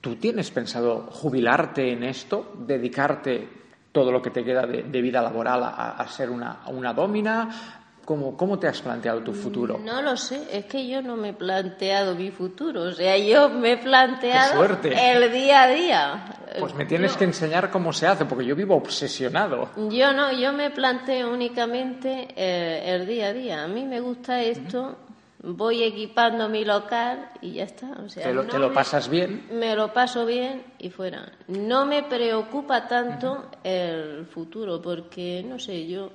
¿Tú 0.00 0.16
tienes 0.16 0.50
pensado 0.50 1.08
jubilarte 1.10 1.92
en 1.92 2.04
esto, 2.04 2.52
dedicarte 2.58 3.48
todo 3.90 4.12
lo 4.12 4.20
que 4.20 4.30
te 4.30 4.44
queda 4.44 4.66
de, 4.66 5.00
vida 5.00 5.22
laboral 5.22 5.62
a, 5.64 6.06
ser 6.08 6.28
una, 6.28 6.60
una 6.66 6.92
domina? 6.92 7.78
¿Cómo, 8.04 8.58
te 8.58 8.68
has 8.68 8.80
planteado 8.80 9.22
tu 9.22 9.32
futuro? 9.32 9.78
No 9.84 10.00
lo 10.00 10.16
sé, 10.16 10.46
es 10.50 10.64
que 10.64 10.86
yo 10.88 11.02
no 11.02 11.16
me 11.16 11.30
he 11.30 11.32
planteado 11.34 12.14
mi 12.14 12.30
futuro, 12.30 12.84
o 12.84 12.92
sea, 12.92 13.18
yo 13.18 13.50
me 13.50 13.72
he 13.72 13.76
planteado 13.76 14.64
el 14.64 15.30
día 15.30 15.62
a 15.62 15.68
día. 15.68 16.37
Pues 16.58 16.74
me 16.74 16.86
tienes 16.86 17.16
que 17.16 17.24
enseñar 17.24 17.70
cómo 17.70 17.92
se 17.92 18.06
hace, 18.06 18.24
porque 18.24 18.44
yo 18.44 18.56
vivo 18.56 18.76
obsesionado. 18.76 19.70
Yo 19.90 20.12
no, 20.12 20.32
yo 20.32 20.52
me 20.52 20.70
planteo 20.70 21.32
únicamente 21.32 22.28
eh, 22.36 22.94
el 22.94 23.06
día 23.06 23.28
a 23.28 23.32
día. 23.32 23.64
A 23.64 23.68
mí 23.68 23.84
me 23.84 24.00
gusta 24.00 24.42
esto, 24.42 24.96
voy 25.42 25.82
equipando 25.82 26.48
mi 26.48 26.64
local 26.64 27.30
y 27.40 27.54
ya 27.54 27.64
está. 27.64 27.88
O 28.04 28.08
sea, 28.08 28.24
¿Te, 28.24 28.32
lo, 28.32 28.44
¿te 28.44 28.58
lo 28.58 28.72
pasas 28.72 29.08
bien? 29.08 29.46
Me 29.52 29.74
lo 29.74 29.92
paso 29.92 30.24
bien 30.24 30.62
y 30.78 30.90
fuera. 30.90 31.32
No 31.48 31.86
me 31.86 32.04
preocupa 32.04 32.86
tanto 32.86 33.50
el 33.62 34.26
futuro, 34.26 34.80
porque, 34.80 35.44
no 35.46 35.58
sé, 35.58 35.86
yo 35.86 36.10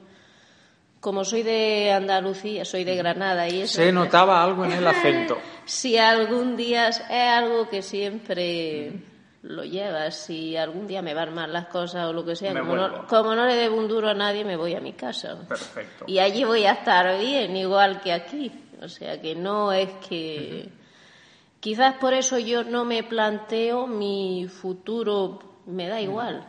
como 0.99 1.25
soy 1.25 1.43
de 1.43 1.91
Andalucía, 1.91 2.63
soy 2.63 2.85
de 2.85 2.95
Granada 2.95 3.49
y 3.49 3.63
eso. 3.63 3.73
Se 3.73 3.91
notaba 3.91 4.41
algo 4.41 4.63
en 4.63 4.71
el 4.71 4.87
acento. 4.87 5.37
si 5.65 5.97
algún 5.97 6.55
día 6.55 6.87
es 6.87 7.01
algo 7.01 7.67
que 7.67 7.81
siempre 7.81 9.12
lo 9.43 9.63
llevas. 9.63 10.15
Si 10.15 10.57
algún 10.57 10.87
día 10.87 11.01
me 11.01 11.13
van 11.13 11.33
mal 11.33 11.53
las 11.53 11.67
cosas 11.67 12.07
o 12.07 12.13
lo 12.13 12.25
que 12.25 12.35
sea, 12.35 12.57
como 12.57 12.75
no, 12.75 13.05
como 13.07 13.35
no 13.35 13.45
le 13.45 13.55
debo 13.55 13.77
un 13.77 13.87
duro 13.87 14.09
a 14.09 14.13
nadie, 14.13 14.43
me 14.43 14.55
voy 14.55 14.73
a 14.73 14.81
mi 14.81 14.93
casa. 14.93 15.37
Perfecto. 15.47 16.05
Y 16.07 16.19
allí 16.19 16.43
voy 16.43 16.65
a 16.65 16.71
estar 16.71 17.19
bien, 17.19 17.55
igual 17.55 18.01
que 18.01 18.11
aquí. 18.11 18.51
O 18.81 18.87
sea 18.87 19.21
que 19.21 19.35
no 19.35 19.71
es 19.71 19.89
que. 20.07 20.69
Quizás 21.59 21.95
por 21.95 22.13
eso 22.13 22.39
yo 22.39 22.65
no 22.65 22.83
me 22.83 23.03
planteo 23.03 23.87
mi 23.87 24.47
futuro, 24.49 25.39
me 25.65 25.87
da 25.87 26.01
igual. 26.01 26.45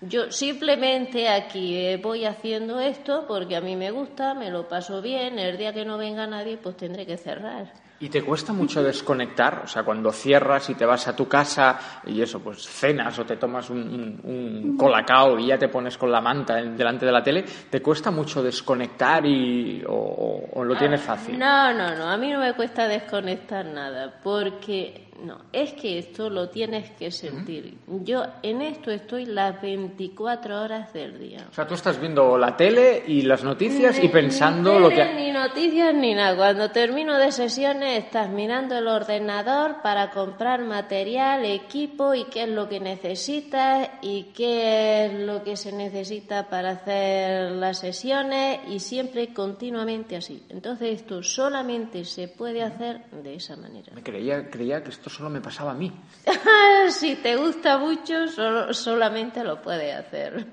Yo 0.00 0.30
simplemente 0.32 1.28
aquí 1.28 1.76
eh, 1.76 1.96
voy 1.98 2.24
haciendo 2.24 2.80
esto 2.80 3.26
porque 3.28 3.56
a 3.56 3.60
mí 3.60 3.76
me 3.76 3.92
gusta, 3.92 4.34
me 4.34 4.50
lo 4.50 4.68
paso 4.68 5.00
bien. 5.00 5.38
El 5.38 5.56
día 5.56 5.72
que 5.72 5.84
no 5.84 5.98
venga 5.98 6.26
nadie, 6.26 6.56
pues 6.56 6.76
tendré 6.76 7.06
que 7.06 7.16
cerrar. 7.16 7.72
¿Y 7.98 8.10
te 8.10 8.22
cuesta 8.22 8.52
mucho 8.52 8.82
desconectar? 8.82 9.62
O 9.64 9.66
sea, 9.66 9.82
cuando 9.82 10.12
cierras 10.12 10.68
y 10.68 10.74
te 10.74 10.84
vas 10.84 11.08
a 11.08 11.16
tu 11.16 11.26
casa 11.26 11.78
y 12.06 12.20
eso, 12.20 12.40
pues 12.40 12.58
cenas 12.66 13.18
o 13.18 13.24
te 13.24 13.36
tomas 13.38 13.70
un, 13.70 14.20
un- 14.22 14.76
colacao 14.76 15.38
y 15.38 15.46
ya 15.46 15.58
te 15.58 15.68
pones 15.68 15.96
con 15.96 16.12
la 16.12 16.20
manta 16.20 16.56
delante 16.56 17.06
de 17.06 17.12
la 17.12 17.22
tele, 17.22 17.44
¿te 17.70 17.80
cuesta 17.80 18.10
mucho 18.10 18.42
desconectar 18.42 19.24
y, 19.24 19.82
o- 19.88 20.44
o 20.52 20.62
lo 20.64 20.76
tienes 20.76 21.00
fácil? 21.00 21.38
No, 21.38 21.72
no, 21.72 21.94
no, 21.96 22.10
a 22.10 22.16
mí 22.18 22.30
no 22.30 22.38
me 22.40 22.52
cuesta 22.52 22.86
desconectar 22.86 23.64
nada, 23.64 24.20
porque 24.22 25.05
no, 25.24 25.38
es 25.52 25.72
que 25.72 25.98
esto 25.98 26.28
lo 26.28 26.48
tienes 26.50 26.90
que 26.90 27.10
sentir. 27.10 27.74
Yo 28.04 28.24
en 28.42 28.62
esto 28.62 28.90
estoy 28.90 29.26
las 29.26 29.60
24 29.60 30.62
horas 30.62 30.92
del 30.92 31.18
día. 31.18 31.46
O 31.50 31.54
sea, 31.54 31.66
tú 31.66 31.74
estás 31.74 32.00
viendo 32.00 32.36
la 32.36 32.56
tele 32.56 33.02
y 33.06 33.22
las 33.22 33.42
noticias 33.42 34.02
y 34.02 34.08
pensando 34.08 34.74
ni 34.74 34.80
lo 34.80 34.88
tele, 34.88 35.08
que... 35.08 35.14
Ni 35.14 35.32
noticias 35.32 35.94
ni 35.94 36.14
nada. 36.14 36.36
Cuando 36.36 36.70
termino 36.70 37.18
de 37.18 37.32
sesiones 37.32 38.04
estás 38.04 38.28
mirando 38.30 38.76
el 38.76 38.88
ordenador 38.88 39.82
para 39.82 40.10
comprar 40.10 40.64
material, 40.64 41.44
equipo 41.44 42.14
y 42.14 42.24
qué 42.24 42.44
es 42.44 42.48
lo 42.48 42.68
que 42.68 42.80
necesitas 42.80 43.88
y 44.02 44.24
qué 44.34 45.06
es 45.06 45.14
lo 45.14 45.42
que 45.42 45.56
se 45.56 45.72
necesita 45.72 46.48
para 46.48 46.70
hacer 46.72 47.52
las 47.52 47.78
sesiones 47.78 48.60
y 48.68 48.80
siempre 48.80 49.32
continuamente 49.32 50.16
así. 50.16 50.42
Entonces 50.48 51.00
esto 51.00 51.22
solamente 51.22 52.04
se 52.04 52.28
puede 52.28 52.62
hacer 52.62 53.04
de 53.10 53.34
esa 53.34 53.56
manera. 53.56 53.92
Me 53.94 54.02
creía, 54.02 54.50
creía 54.50 54.82
que 54.82 54.90
esto 54.90 55.05
solo 55.10 55.30
me 55.30 55.40
pasaba 55.40 55.72
a 55.72 55.74
mí. 55.74 55.92
si 56.90 57.16
te 57.16 57.36
gusta 57.36 57.78
mucho, 57.78 58.28
solo- 58.28 58.72
solamente 58.74 59.42
lo 59.44 59.60
puedes 59.62 59.94
hacer. 59.94 60.46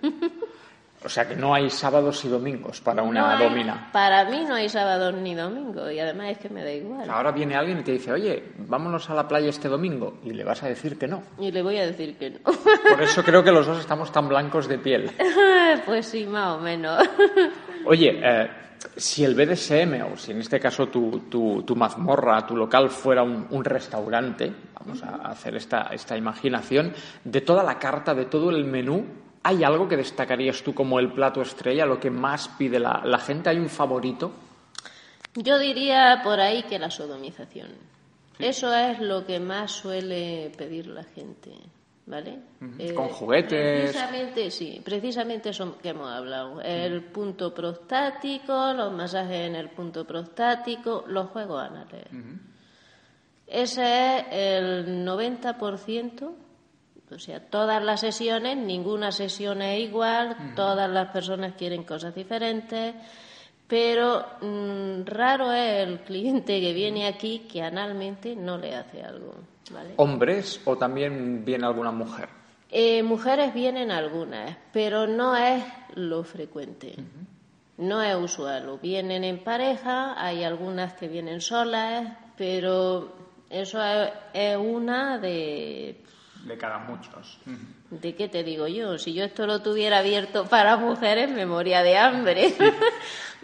O 1.06 1.10
sea, 1.10 1.28
que 1.28 1.36
no 1.36 1.54
hay 1.54 1.70
sábados 1.70 2.24
y 2.24 2.30
domingos 2.30 2.80
para 2.80 3.04
una 3.04 3.20
No 3.22 3.28
hay- 3.28 3.44
domina. 3.50 3.90
Para 3.92 4.24
mí 4.24 4.46
no 4.48 4.56
hay 4.56 4.70
sábado 4.70 5.12
ni 5.12 5.36
domingo 5.36 5.92
y 5.92 6.00
además 6.00 6.30
es 6.32 6.38
que 6.38 6.48
me 6.50 6.64
da 6.64 6.72
igual. 6.72 7.10
Ahora 7.10 7.32
viene 7.32 7.56
alguien 7.56 7.80
y 7.80 7.84
te 7.84 7.92
dice, 7.92 8.14
oye, 8.14 8.52
vámonos 8.60 9.10
a 9.10 9.14
la 9.14 9.28
playa 9.28 9.50
este 9.50 9.68
domingo. 9.68 10.20
Y 10.24 10.32
le 10.32 10.46
vas 10.46 10.64
a 10.64 10.68
decir 10.70 10.98
que 10.98 11.08
no. 11.10 11.22
Y 11.40 11.52
le 11.52 11.62
voy 11.62 11.78
a 11.78 11.86
decir 11.86 12.18
que 12.18 12.30
no. 12.30 12.40
Por 12.44 13.02
eso 13.02 13.22
creo 13.22 13.44
que 13.44 13.52
los 13.52 13.66
dos 13.68 13.80
estamos 13.80 14.14
tan 14.14 14.30
blancos 14.30 14.70
de 14.70 14.78
piel. 14.80 15.12
pues 15.86 16.06
sí, 16.06 16.26
más 16.26 16.56
o 16.56 16.60
menos. 16.60 17.04
Oye, 17.86 18.22
eh, 18.24 18.50
si 18.96 19.24
el 19.24 19.36
BDSM, 19.36 20.14
o 20.14 20.18
si 20.18 20.32
en 20.32 20.40
este 20.40 20.60
caso 20.60 20.88
tu, 20.88 21.20
tu, 21.30 21.64
tu 21.64 21.76
mazmorra, 21.76 22.46
tu 22.46 22.56
local 22.56 22.90
fuera 22.90 23.24
un, 23.24 23.48
un 23.50 23.64
restaurante, 23.64 24.52
vamos 24.80 25.04
a 25.04 25.16
hacer 25.28 25.56
esta, 25.56 25.88
esta 25.92 26.18
imaginación, 26.18 26.94
de 27.24 27.42
toda 27.42 27.64
la 27.64 27.80
carta, 27.80 28.14
de 28.14 28.26
todo 28.26 28.50
el 28.50 28.66
menú, 28.66 29.06
¿hay 29.44 29.64
algo 29.64 29.88
que 29.88 29.98
destacarías 29.98 30.62
tú 30.64 30.74
como 30.74 31.00
el 31.00 31.12
plato 31.12 31.42
estrella, 31.42 31.86
lo 31.86 32.00
que 32.00 32.10
más 32.10 32.48
pide 32.50 32.80
la, 32.80 33.02
la 33.04 33.20
gente? 33.20 33.50
¿Hay 33.50 33.58
un 33.58 33.70
favorito? 33.70 34.32
Yo 35.36 35.58
diría 35.58 36.22
por 36.24 36.40
ahí 36.40 36.64
que 36.64 36.78
la 36.78 36.92
sodomización. 36.92 37.70
Eso 38.40 38.74
es 38.74 39.00
lo 39.00 39.26
que 39.26 39.40
más 39.40 39.72
suele 39.72 40.52
pedir 40.58 40.88
la 40.88 41.04
gente, 41.04 41.52
¿vale? 42.06 42.40
Eh, 42.80 42.94
Con 42.94 43.10
juguetes. 43.10 43.82
Precisamente, 43.92 44.52
sí, 44.52 44.82
precisamente 44.84 45.50
eso 45.50 45.78
que 45.78 45.90
hemos 45.90 46.12
hablado. 46.12 46.62
El 46.62 47.04
punto 47.06 47.54
prostático, 47.54 48.74
los 48.74 48.92
masajes 48.92 49.48
en 49.48 49.56
el 49.56 49.70
punto 49.70 50.06
prostático, 50.06 51.06
los 51.08 51.30
juegos 51.30 51.62
anales. 51.64 52.06
Ese 53.48 54.20
es 54.20 54.26
el 54.32 55.06
90%, 55.06 56.36
o 57.12 57.20
sea, 57.20 57.40
todas 57.40 57.84
las 57.84 58.00
sesiones, 58.00 58.58
ninguna 58.58 59.12
sesión 59.12 59.62
es 59.62 59.82
igual, 59.82 60.54
todas 60.56 60.90
las 60.90 61.12
personas 61.12 61.54
quieren 61.56 61.84
cosas 61.84 62.16
diferentes, 62.16 62.96
pero 63.74 64.24
mm, 64.40 65.04
raro 65.04 65.52
es 65.52 65.88
el 65.88 66.02
cliente 66.02 66.62
que 66.62 66.74
viene 66.74 67.08
aquí 67.08 67.48
que 67.52 67.64
analmente 67.64 68.36
no 68.36 68.56
le 68.56 68.76
hace 68.76 69.02
algo, 69.02 69.34
¿vale? 69.72 69.96
¿Hombres 69.98 70.62
o 70.66 70.78
también 70.78 71.44
viene 71.44 71.66
alguna 71.66 71.90
mujer? 71.90 72.30
Eh, 72.70 73.02
mujeres 73.02 73.52
vienen 73.52 73.90
algunas, 73.90 74.56
pero 74.72 75.08
no 75.08 75.36
es 75.36 75.64
lo 75.96 76.24
frecuente. 76.24 76.94
No 77.80 78.04
es 78.04 78.16
usual. 78.16 78.78
Vienen 78.80 79.24
en 79.24 79.40
pareja, 79.40 80.24
hay 80.24 80.44
algunas 80.44 80.94
que 80.94 81.08
vienen 81.08 81.42
solas, 81.42 82.16
pero 82.38 83.12
eso 83.50 83.82
es, 83.82 84.12
es 84.36 84.56
una 84.56 85.18
de... 85.18 86.03
De 86.44 86.58
cada 86.58 86.80
muchos. 86.80 87.40
¿De 87.90 88.16
qué 88.16 88.28
te 88.28 88.44
digo 88.44 88.68
yo? 88.68 88.98
Si 88.98 89.14
yo 89.14 89.24
esto 89.24 89.48
lo 89.48 89.62
tuviera 89.62 90.00
abierto 90.00 90.46
para 90.46 90.76
mujeres, 90.78 91.32
me 91.32 91.46
moría 91.46 91.84
de 91.84 91.98
hambre. 91.98 92.54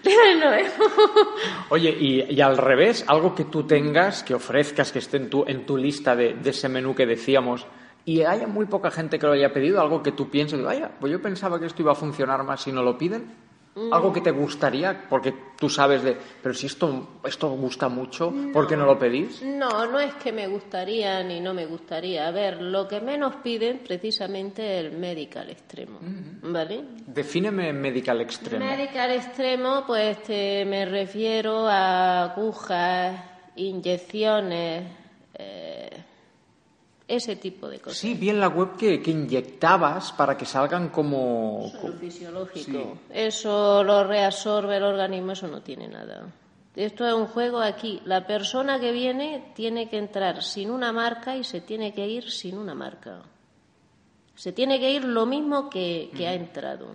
No, 0.01 0.53
eh. 0.53 0.65
Oye, 1.69 1.89
y, 1.89 2.33
y 2.33 2.39
al 2.39 2.57
revés, 2.57 3.03
algo 3.07 3.35
que 3.35 3.43
tú 3.43 3.63
tengas, 3.63 4.23
que 4.23 4.33
ofrezcas, 4.33 4.93
que 4.93 4.99
esté 4.99 5.17
en 5.17 5.29
tu, 5.29 5.43
en 5.45 5.65
tu 5.65 5.75
lista 5.75 6.15
de, 6.15 6.35
de 6.35 6.51
ese 6.51 6.69
menú 6.69 6.95
que 6.95 7.05
decíamos, 7.05 7.67
y 8.05 8.21
haya 8.21 8.47
muy 8.47 8.65
poca 8.65 8.91
gente 8.91 9.19
que 9.19 9.25
lo 9.25 9.33
haya 9.33 9.51
pedido, 9.51 9.81
algo 9.81 10.01
que 10.01 10.13
tú 10.13 10.29
pienses, 10.29 10.63
vaya, 10.63 10.89
pues 11.01 11.11
yo 11.11 11.21
pensaba 11.21 11.59
que 11.59 11.65
esto 11.65 11.81
iba 11.81 11.91
a 11.91 11.95
funcionar 11.95 12.43
más 12.43 12.61
si 12.61 12.71
no 12.71 12.81
lo 12.81 12.97
piden. 12.97 13.29
Algo 13.91 14.11
que 14.11 14.19
te 14.19 14.31
gustaría, 14.31 15.05
porque 15.09 15.33
tú 15.57 15.69
sabes 15.69 16.03
de, 16.03 16.17
pero 16.43 16.53
si 16.53 16.65
esto, 16.65 17.19
esto 17.23 17.49
gusta 17.51 17.87
mucho, 17.87 18.33
¿por 18.51 18.67
qué 18.67 18.75
no 18.75 18.85
lo 18.85 18.99
pedís? 18.99 19.41
No, 19.41 19.85
no 19.87 19.99
es 19.99 20.13
que 20.15 20.33
me 20.33 20.47
gustaría 20.47 21.23
ni 21.23 21.39
no 21.39 21.53
me 21.53 21.65
gustaría. 21.65 22.27
A 22.27 22.31
ver, 22.31 22.61
lo 22.61 22.87
que 22.89 22.99
menos 22.99 23.35
piden 23.37 23.79
precisamente 23.79 24.79
el 24.79 24.91
medical 24.97 25.49
extremo, 25.49 25.99
¿vale? 26.41 26.83
Defíneme 27.07 27.71
medical 27.71 28.19
extremo. 28.19 28.65
Medical 28.65 29.11
extremo, 29.11 29.83
pues 29.87 30.23
te- 30.23 30.65
me 30.65 30.85
refiero 30.85 31.65
a 31.67 32.23
agujas, 32.33 33.21
inyecciones, 33.55 34.83
eh, 35.35 35.89
ese 37.09 37.35
tipo 37.35 37.67
de 37.67 37.79
cosas. 37.79 37.97
Sí, 37.97 38.13
vi 38.13 38.29
en 38.29 38.39
la 38.39 38.47
web 38.47 38.77
que, 38.77 39.01
que 39.01 39.11
inyectabas 39.11 40.11
para 40.13 40.37
que 40.37 40.45
salgan 40.45 40.89
como... 40.89 41.65
Eso 41.65 41.87
es 41.89 41.99
fisiológico. 41.99 42.97
Eso 43.09 43.83
lo 43.83 44.03
reabsorbe 44.03 44.77
el 44.77 44.83
organismo, 44.83 45.31
eso 45.31 45.47
no 45.47 45.61
tiene 45.61 45.87
nada. 45.87 46.27
Esto 46.75 47.07
es 47.07 47.13
un 47.13 47.25
juego 47.25 47.59
aquí. 47.59 47.99
La 48.05 48.27
persona 48.27 48.79
que 48.79 48.91
viene 48.91 49.51
tiene 49.55 49.89
que 49.89 49.97
entrar 49.97 50.43
sin 50.43 50.69
una 50.69 50.93
marca 50.93 51.35
y 51.35 51.43
se 51.43 51.61
tiene 51.61 51.93
que 51.93 52.07
ir 52.07 52.29
sin 52.29 52.57
una 52.57 52.75
marca. 52.75 53.23
Se 54.35 54.53
tiene 54.53 54.79
que 54.79 54.91
ir 54.91 55.03
lo 55.03 55.25
mismo 55.25 55.69
que, 55.69 56.11
que 56.15 56.27
ha 56.27 56.33
entrado. 56.33 56.87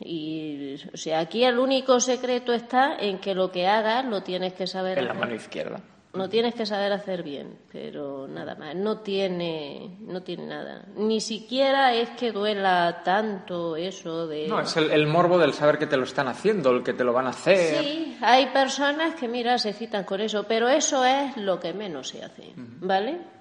Y, 0.00 0.76
o 0.92 0.96
sea, 0.96 1.20
aquí 1.20 1.44
el 1.44 1.58
único 1.58 2.00
secreto 2.00 2.52
está 2.52 2.96
en 2.98 3.18
que 3.18 3.34
lo 3.34 3.50
que 3.50 3.66
hagas 3.66 4.04
lo 4.04 4.22
tienes 4.22 4.54
que 4.54 4.66
saber 4.66 4.98
en 4.98 5.06
la 5.06 5.14
mano 5.14 5.34
izquierda. 5.34 5.80
Lo 6.18 6.28
tienes 6.28 6.54
que 6.54 6.66
saber 6.66 6.92
hacer 6.92 7.22
bien, 7.22 7.58
pero 7.72 8.26
nada 8.28 8.54
más. 8.54 8.74
No 8.74 8.98
tiene, 8.98 9.96
no 10.00 10.22
tiene 10.22 10.46
nada. 10.46 10.84
Ni 10.96 11.20
siquiera 11.20 11.94
es 11.94 12.10
que 12.10 12.32
duela 12.32 13.02
tanto 13.04 13.76
eso 13.76 14.26
de. 14.26 14.48
No, 14.48 14.60
es 14.60 14.76
el, 14.76 14.90
el 14.90 15.06
morbo 15.06 15.38
del 15.38 15.52
saber 15.52 15.78
que 15.78 15.86
te 15.86 15.96
lo 15.96 16.04
están 16.04 16.28
haciendo, 16.28 16.70
el 16.70 16.82
que 16.82 16.92
te 16.92 17.04
lo 17.04 17.12
van 17.12 17.26
a 17.26 17.30
hacer. 17.30 17.82
Sí, 17.82 18.18
hay 18.20 18.46
personas 18.46 19.14
que, 19.14 19.28
mira, 19.28 19.58
se 19.58 19.72
citan 19.72 20.04
con 20.04 20.20
eso, 20.20 20.44
pero 20.44 20.68
eso 20.68 21.04
es 21.04 21.36
lo 21.36 21.58
que 21.60 21.72
menos 21.72 22.08
se 22.08 22.24
hace, 22.24 22.52
¿vale? 22.56 23.37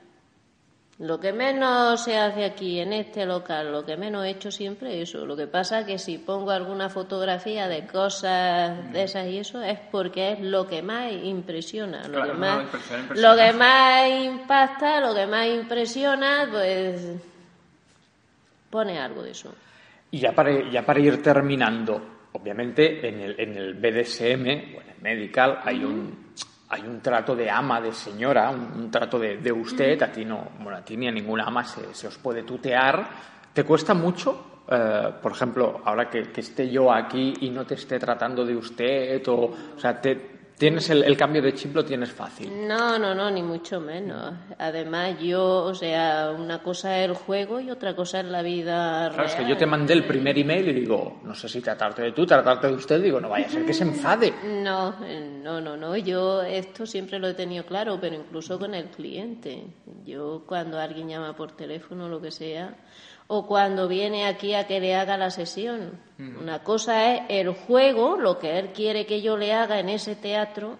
Lo 1.00 1.20
que 1.20 1.32
menos 1.32 2.04
se 2.04 2.18
hace 2.18 2.44
aquí 2.44 2.80
en 2.80 2.92
este 2.92 3.24
local, 3.28 3.72
lo 3.72 3.86
que 3.86 3.96
menos 3.98 4.26
he 4.26 4.32
hecho 4.32 4.50
siempre 4.50 5.00
es 5.00 5.10
eso. 5.10 5.28
Lo 5.28 5.36
que 5.38 5.46
pasa 5.46 5.86
que 5.86 6.00
si 6.00 6.18
pongo 6.18 6.50
alguna 6.50 6.90
fotografía 6.90 7.68
de 7.68 7.86
cosas 7.86 8.92
de 8.92 9.04
esas 9.04 9.28
y 9.28 9.38
eso 9.38 9.62
es 9.62 9.78
porque 9.92 10.32
es 10.32 10.40
lo 10.40 10.66
que 10.68 10.82
más 10.82 11.12
impresiona, 11.12 12.02
lo 12.08 12.14
Claro, 12.14 12.26
que 12.26 12.34
no, 12.34 12.40
más, 12.40 12.64
impresiona, 12.64 13.02
impresiona. 13.04 13.30
lo 13.36 13.38
que 13.38 13.54
más 13.54 14.10
impacta, 14.26 15.00
lo 15.02 15.14
que 15.14 15.28
más 15.28 15.48
impresiona, 15.48 16.48
pues 16.52 17.02
pone 18.72 18.98
algo 19.00 19.22
de 19.22 19.32
eso. 19.32 19.54
Y 20.10 20.18
ya 20.20 20.32
para, 20.32 20.70
ya 20.72 20.84
para 20.84 21.00
ir 21.00 21.22
terminando, 21.22 22.02
obviamente 22.34 23.08
en 23.08 23.20
el, 23.20 23.40
en 23.40 23.56
el 23.56 23.74
BDSM 23.76 24.76
o 24.76 24.82
en 24.82 24.90
el 24.96 25.02
medical 25.02 25.60
hay 25.64 25.84
un 25.84 26.34
hay 26.69 26.82
un 26.82 26.99
trato 27.01 27.36
de 27.36 27.49
ama, 27.49 27.80
de 27.80 27.93
señora, 27.93 28.49
un, 28.49 28.71
un 28.75 28.91
trato 28.91 29.17
de, 29.17 29.38
de 29.38 29.51
usted, 29.51 30.01
a 30.01 30.12
ti 30.12 30.25
no, 30.25 30.49
bueno, 30.60 30.77
a 30.77 30.82
ti 30.84 30.97
ni 30.97 31.08
a 31.08 31.12
ninguna 31.12 31.45
ama 31.45 31.63
se, 31.63 31.93
se 31.93 32.08
os 32.08 32.17
puede 32.17 32.43
tutear. 32.43 33.08
¿Te 33.53 33.63
cuesta 33.63 33.93
mucho? 33.93 34.62
eh, 34.69 35.13
por 35.21 35.32
ejemplo, 35.32 35.82
ahora 35.86 36.10
que, 36.10 36.23
que 36.23 36.41
esté 36.41 36.69
yo 36.69 36.91
aquí 36.91 37.34
y 37.41 37.49
no 37.49 37.65
te 37.65 37.75
esté 37.75 37.97
tratando 37.99 38.45
de 38.45 38.56
usted, 38.56 39.25
o, 39.30 39.36
o 39.75 39.80
sea, 39.80 39.99
te, 40.01 40.37
Tienes 40.58 40.89
el, 40.89 41.15
cambio 41.15 41.39
de 41.39 41.54
chip 41.54 41.76
lo 41.76 41.86
tienes 41.86 42.12
fácil. 42.12 42.67
No, 42.67 42.98
no, 42.98 43.13
no, 43.13 43.30
ni 43.30 43.43
mucho 43.43 43.80
menos. 43.80 44.34
Además, 44.58 45.20
yo, 45.20 45.63
o 45.63 45.76
sea, 45.76 46.32
una 46.32 46.63
cosa 46.63 46.98
es 47.00 47.10
el 47.10 47.13
juego 47.13 47.60
y 47.60 47.70
otra 47.70 47.96
cosa 47.96 48.22
es 48.22 48.26
la 48.26 48.41
vida 48.41 49.12
claro, 49.13 49.28
Es 49.28 49.36
que 49.36 49.48
yo 49.48 49.56
te 49.56 49.67
mandé 49.67 49.93
el 49.93 50.06
primer 50.06 50.36
email 50.36 50.70
y 50.70 50.74
digo, 50.74 51.22
no 51.24 51.36
sé 51.36 51.48
si 51.48 51.62
tratarte 51.62 52.02
de 52.02 52.12
tú, 52.12 52.26
tratarte 52.26 52.67
de 52.67 52.74
usted, 52.74 53.00
digo, 53.04 53.22
no 53.22 53.30
vaya 53.30 53.46
a 53.46 53.50
ser 53.50 53.67
que 53.67 53.74
se 53.74 53.84
enfade. 53.84 54.34
No, 54.43 54.96
no, 55.43 55.62
no, 55.62 55.78
no. 55.78 55.96
Yo 55.96 56.41
esto 56.41 56.88
siempre 56.88 57.20
lo 57.20 57.28
he 57.28 57.36
tenido 57.36 57.63
claro, 57.63 58.00
pero 58.02 58.15
incluso 58.15 58.58
con 58.58 58.74
el 58.74 58.86
cliente. 58.86 59.63
Yo 60.06 60.43
cuando 60.48 60.80
alguien 60.80 61.08
llama 61.08 61.36
por 61.36 61.52
teléfono, 61.52 62.10
lo 62.10 62.20
que 62.20 62.32
sea, 62.32 62.76
o 63.28 63.46
cuando 63.46 63.88
viene 63.88 64.26
aquí 64.26 64.54
a 64.54 64.68
que 64.68 64.80
le 64.80 64.96
haga 64.96 65.18
la 65.18 65.30
sesión. 65.30 66.00
Una 66.18 66.63
cosa 66.63 67.13
es 67.13 67.22
el 67.30 67.50
juego, 67.50 68.18
lo 68.18 68.40
que 68.40 68.58
él 68.58 68.72
quiere 68.74 69.06
que 69.06 69.22
yo 69.22 69.38
le 69.38 69.54
haga 69.54 69.80
en 69.80 69.90
ese 69.90 70.16
teatro, 70.16 70.78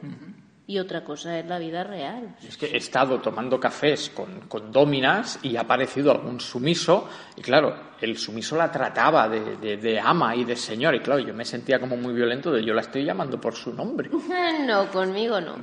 y 0.66 0.80
otra 0.80 1.04
cosa 1.04 1.38
es 1.38 1.46
la 1.46 1.60
vida 1.60 1.84
real. 1.84 2.36
Es 2.46 2.58
que 2.58 2.66
he 2.66 2.78
estado 2.78 3.20
tomando 3.20 3.60
cafés 3.60 4.10
con, 4.10 4.42
con 4.48 4.72
Dominas 4.72 5.40
y 5.44 5.56
ha 5.56 5.62
aparecido 5.62 6.12
algún 6.12 6.40
sumiso, 6.40 7.08
y 7.36 7.42
claro, 7.42 7.74
el 8.02 8.18
sumiso 8.18 8.58
la 8.58 8.72
trataba 8.72 9.30
de, 9.30 9.78
de, 9.78 10.00
ama 10.00 10.36
y 10.36 10.44
de 10.44 10.56
señor, 10.56 10.96
y 10.96 11.00
claro, 11.00 11.20
yo 11.20 11.34
me 11.34 11.46
sentía 11.46 11.80
como 11.80 11.96
muy 11.96 12.14
violento 12.14 12.52
de 12.52 12.64
yo 12.64 12.74
la 12.74 12.82
estoy 12.82 13.06
llamando 13.06 13.40
por 13.40 13.54
su 13.54 13.74
nombre. 13.74 14.10
no, 14.66 14.88
conmigo 14.92 15.40
no. 15.40 15.56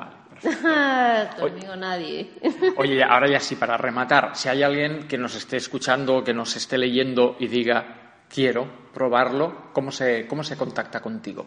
Nadie. 1.79 2.31
Oye, 2.77 3.03
ahora 3.03 3.31
ya 3.31 3.40
sí, 3.40 3.57
para 3.57 3.77
rematar, 3.77 4.37
si 4.37 4.49
hay 4.49 4.62
alguien 4.62 5.09
que 5.09 5.18
nos 5.18 5.35
esté 5.35 5.57
escuchando, 5.57 6.23
que 6.23 6.33
nos 6.33 6.55
esté 6.57 6.79
leyendo 6.79 7.37
y 7.38 7.49
diga, 7.49 8.23
quiero 8.29 8.68
probarlo, 8.92 9.70
¿cómo 9.73 9.90
se, 9.90 10.27
cómo 10.27 10.42
se 10.42 10.57
contacta 10.57 11.01
contigo? 11.01 11.47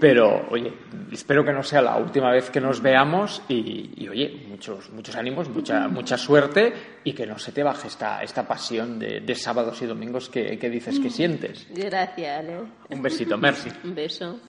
pero 0.00 0.46
oye, 0.50 0.72
espero 1.12 1.44
que 1.44 1.52
no 1.52 1.62
sea 1.62 1.82
la 1.82 1.96
última 1.96 2.30
vez 2.30 2.50
que 2.50 2.60
nos 2.60 2.80
veamos 2.80 3.42
y, 3.48 4.08
oye, 4.08 4.46
muchos, 4.48 4.90
muchos 4.90 5.16
ánimos, 5.16 5.48
mucha, 5.48 5.88
mucha 5.88 6.16
suerte 6.16 6.72
y 7.04 7.12
que 7.12 7.26
no 7.26 7.38
se 7.38 7.52
te 7.52 7.62
baje 7.62 7.88
esta, 7.88 8.22
esta 8.22 8.46
pasión 8.46 8.98
de, 8.98 9.34
sábados 9.34 9.80
y 9.82 9.86
domingos 9.86 10.28
que, 10.28 10.58
que 10.58 10.68
dices 10.68 11.00
que 11.00 11.08
sientes. 11.10 11.66
Gracias, 11.70 12.38
Ale. 12.38 12.58
Un 12.90 13.02
besito, 13.02 13.38
merci. 13.38 13.70
Un 13.84 13.94
beso. 13.94 14.40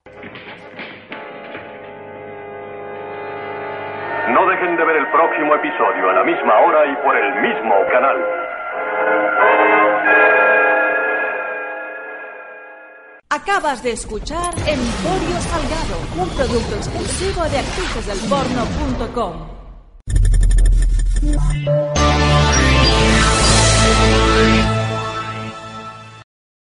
Dejen 4.62 4.78
de 4.78 4.86
ver 4.86 4.98
el 4.98 5.08
próximo 5.08 5.56
episodio 5.56 6.10
a 6.10 6.14
la 6.14 6.24
misma 6.24 6.60
hora 6.60 6.86
y 6.86 6.96
por 7.04 7.18
el 7.18 7.42
mismo 7.42 7.74
canal. 7.92 8.18
Acabas 13.30 13.82
de 13.82 13.92
escuchar 13.92 14.54
Emporio 14.68 15.40
Salgado, 15.40 15.98
un 16.18 16.30
producto 16.30 16.76
exclusivo 16.76 17.44
de 17.50 17.58
actricesdelporno.com. 17.60 19.52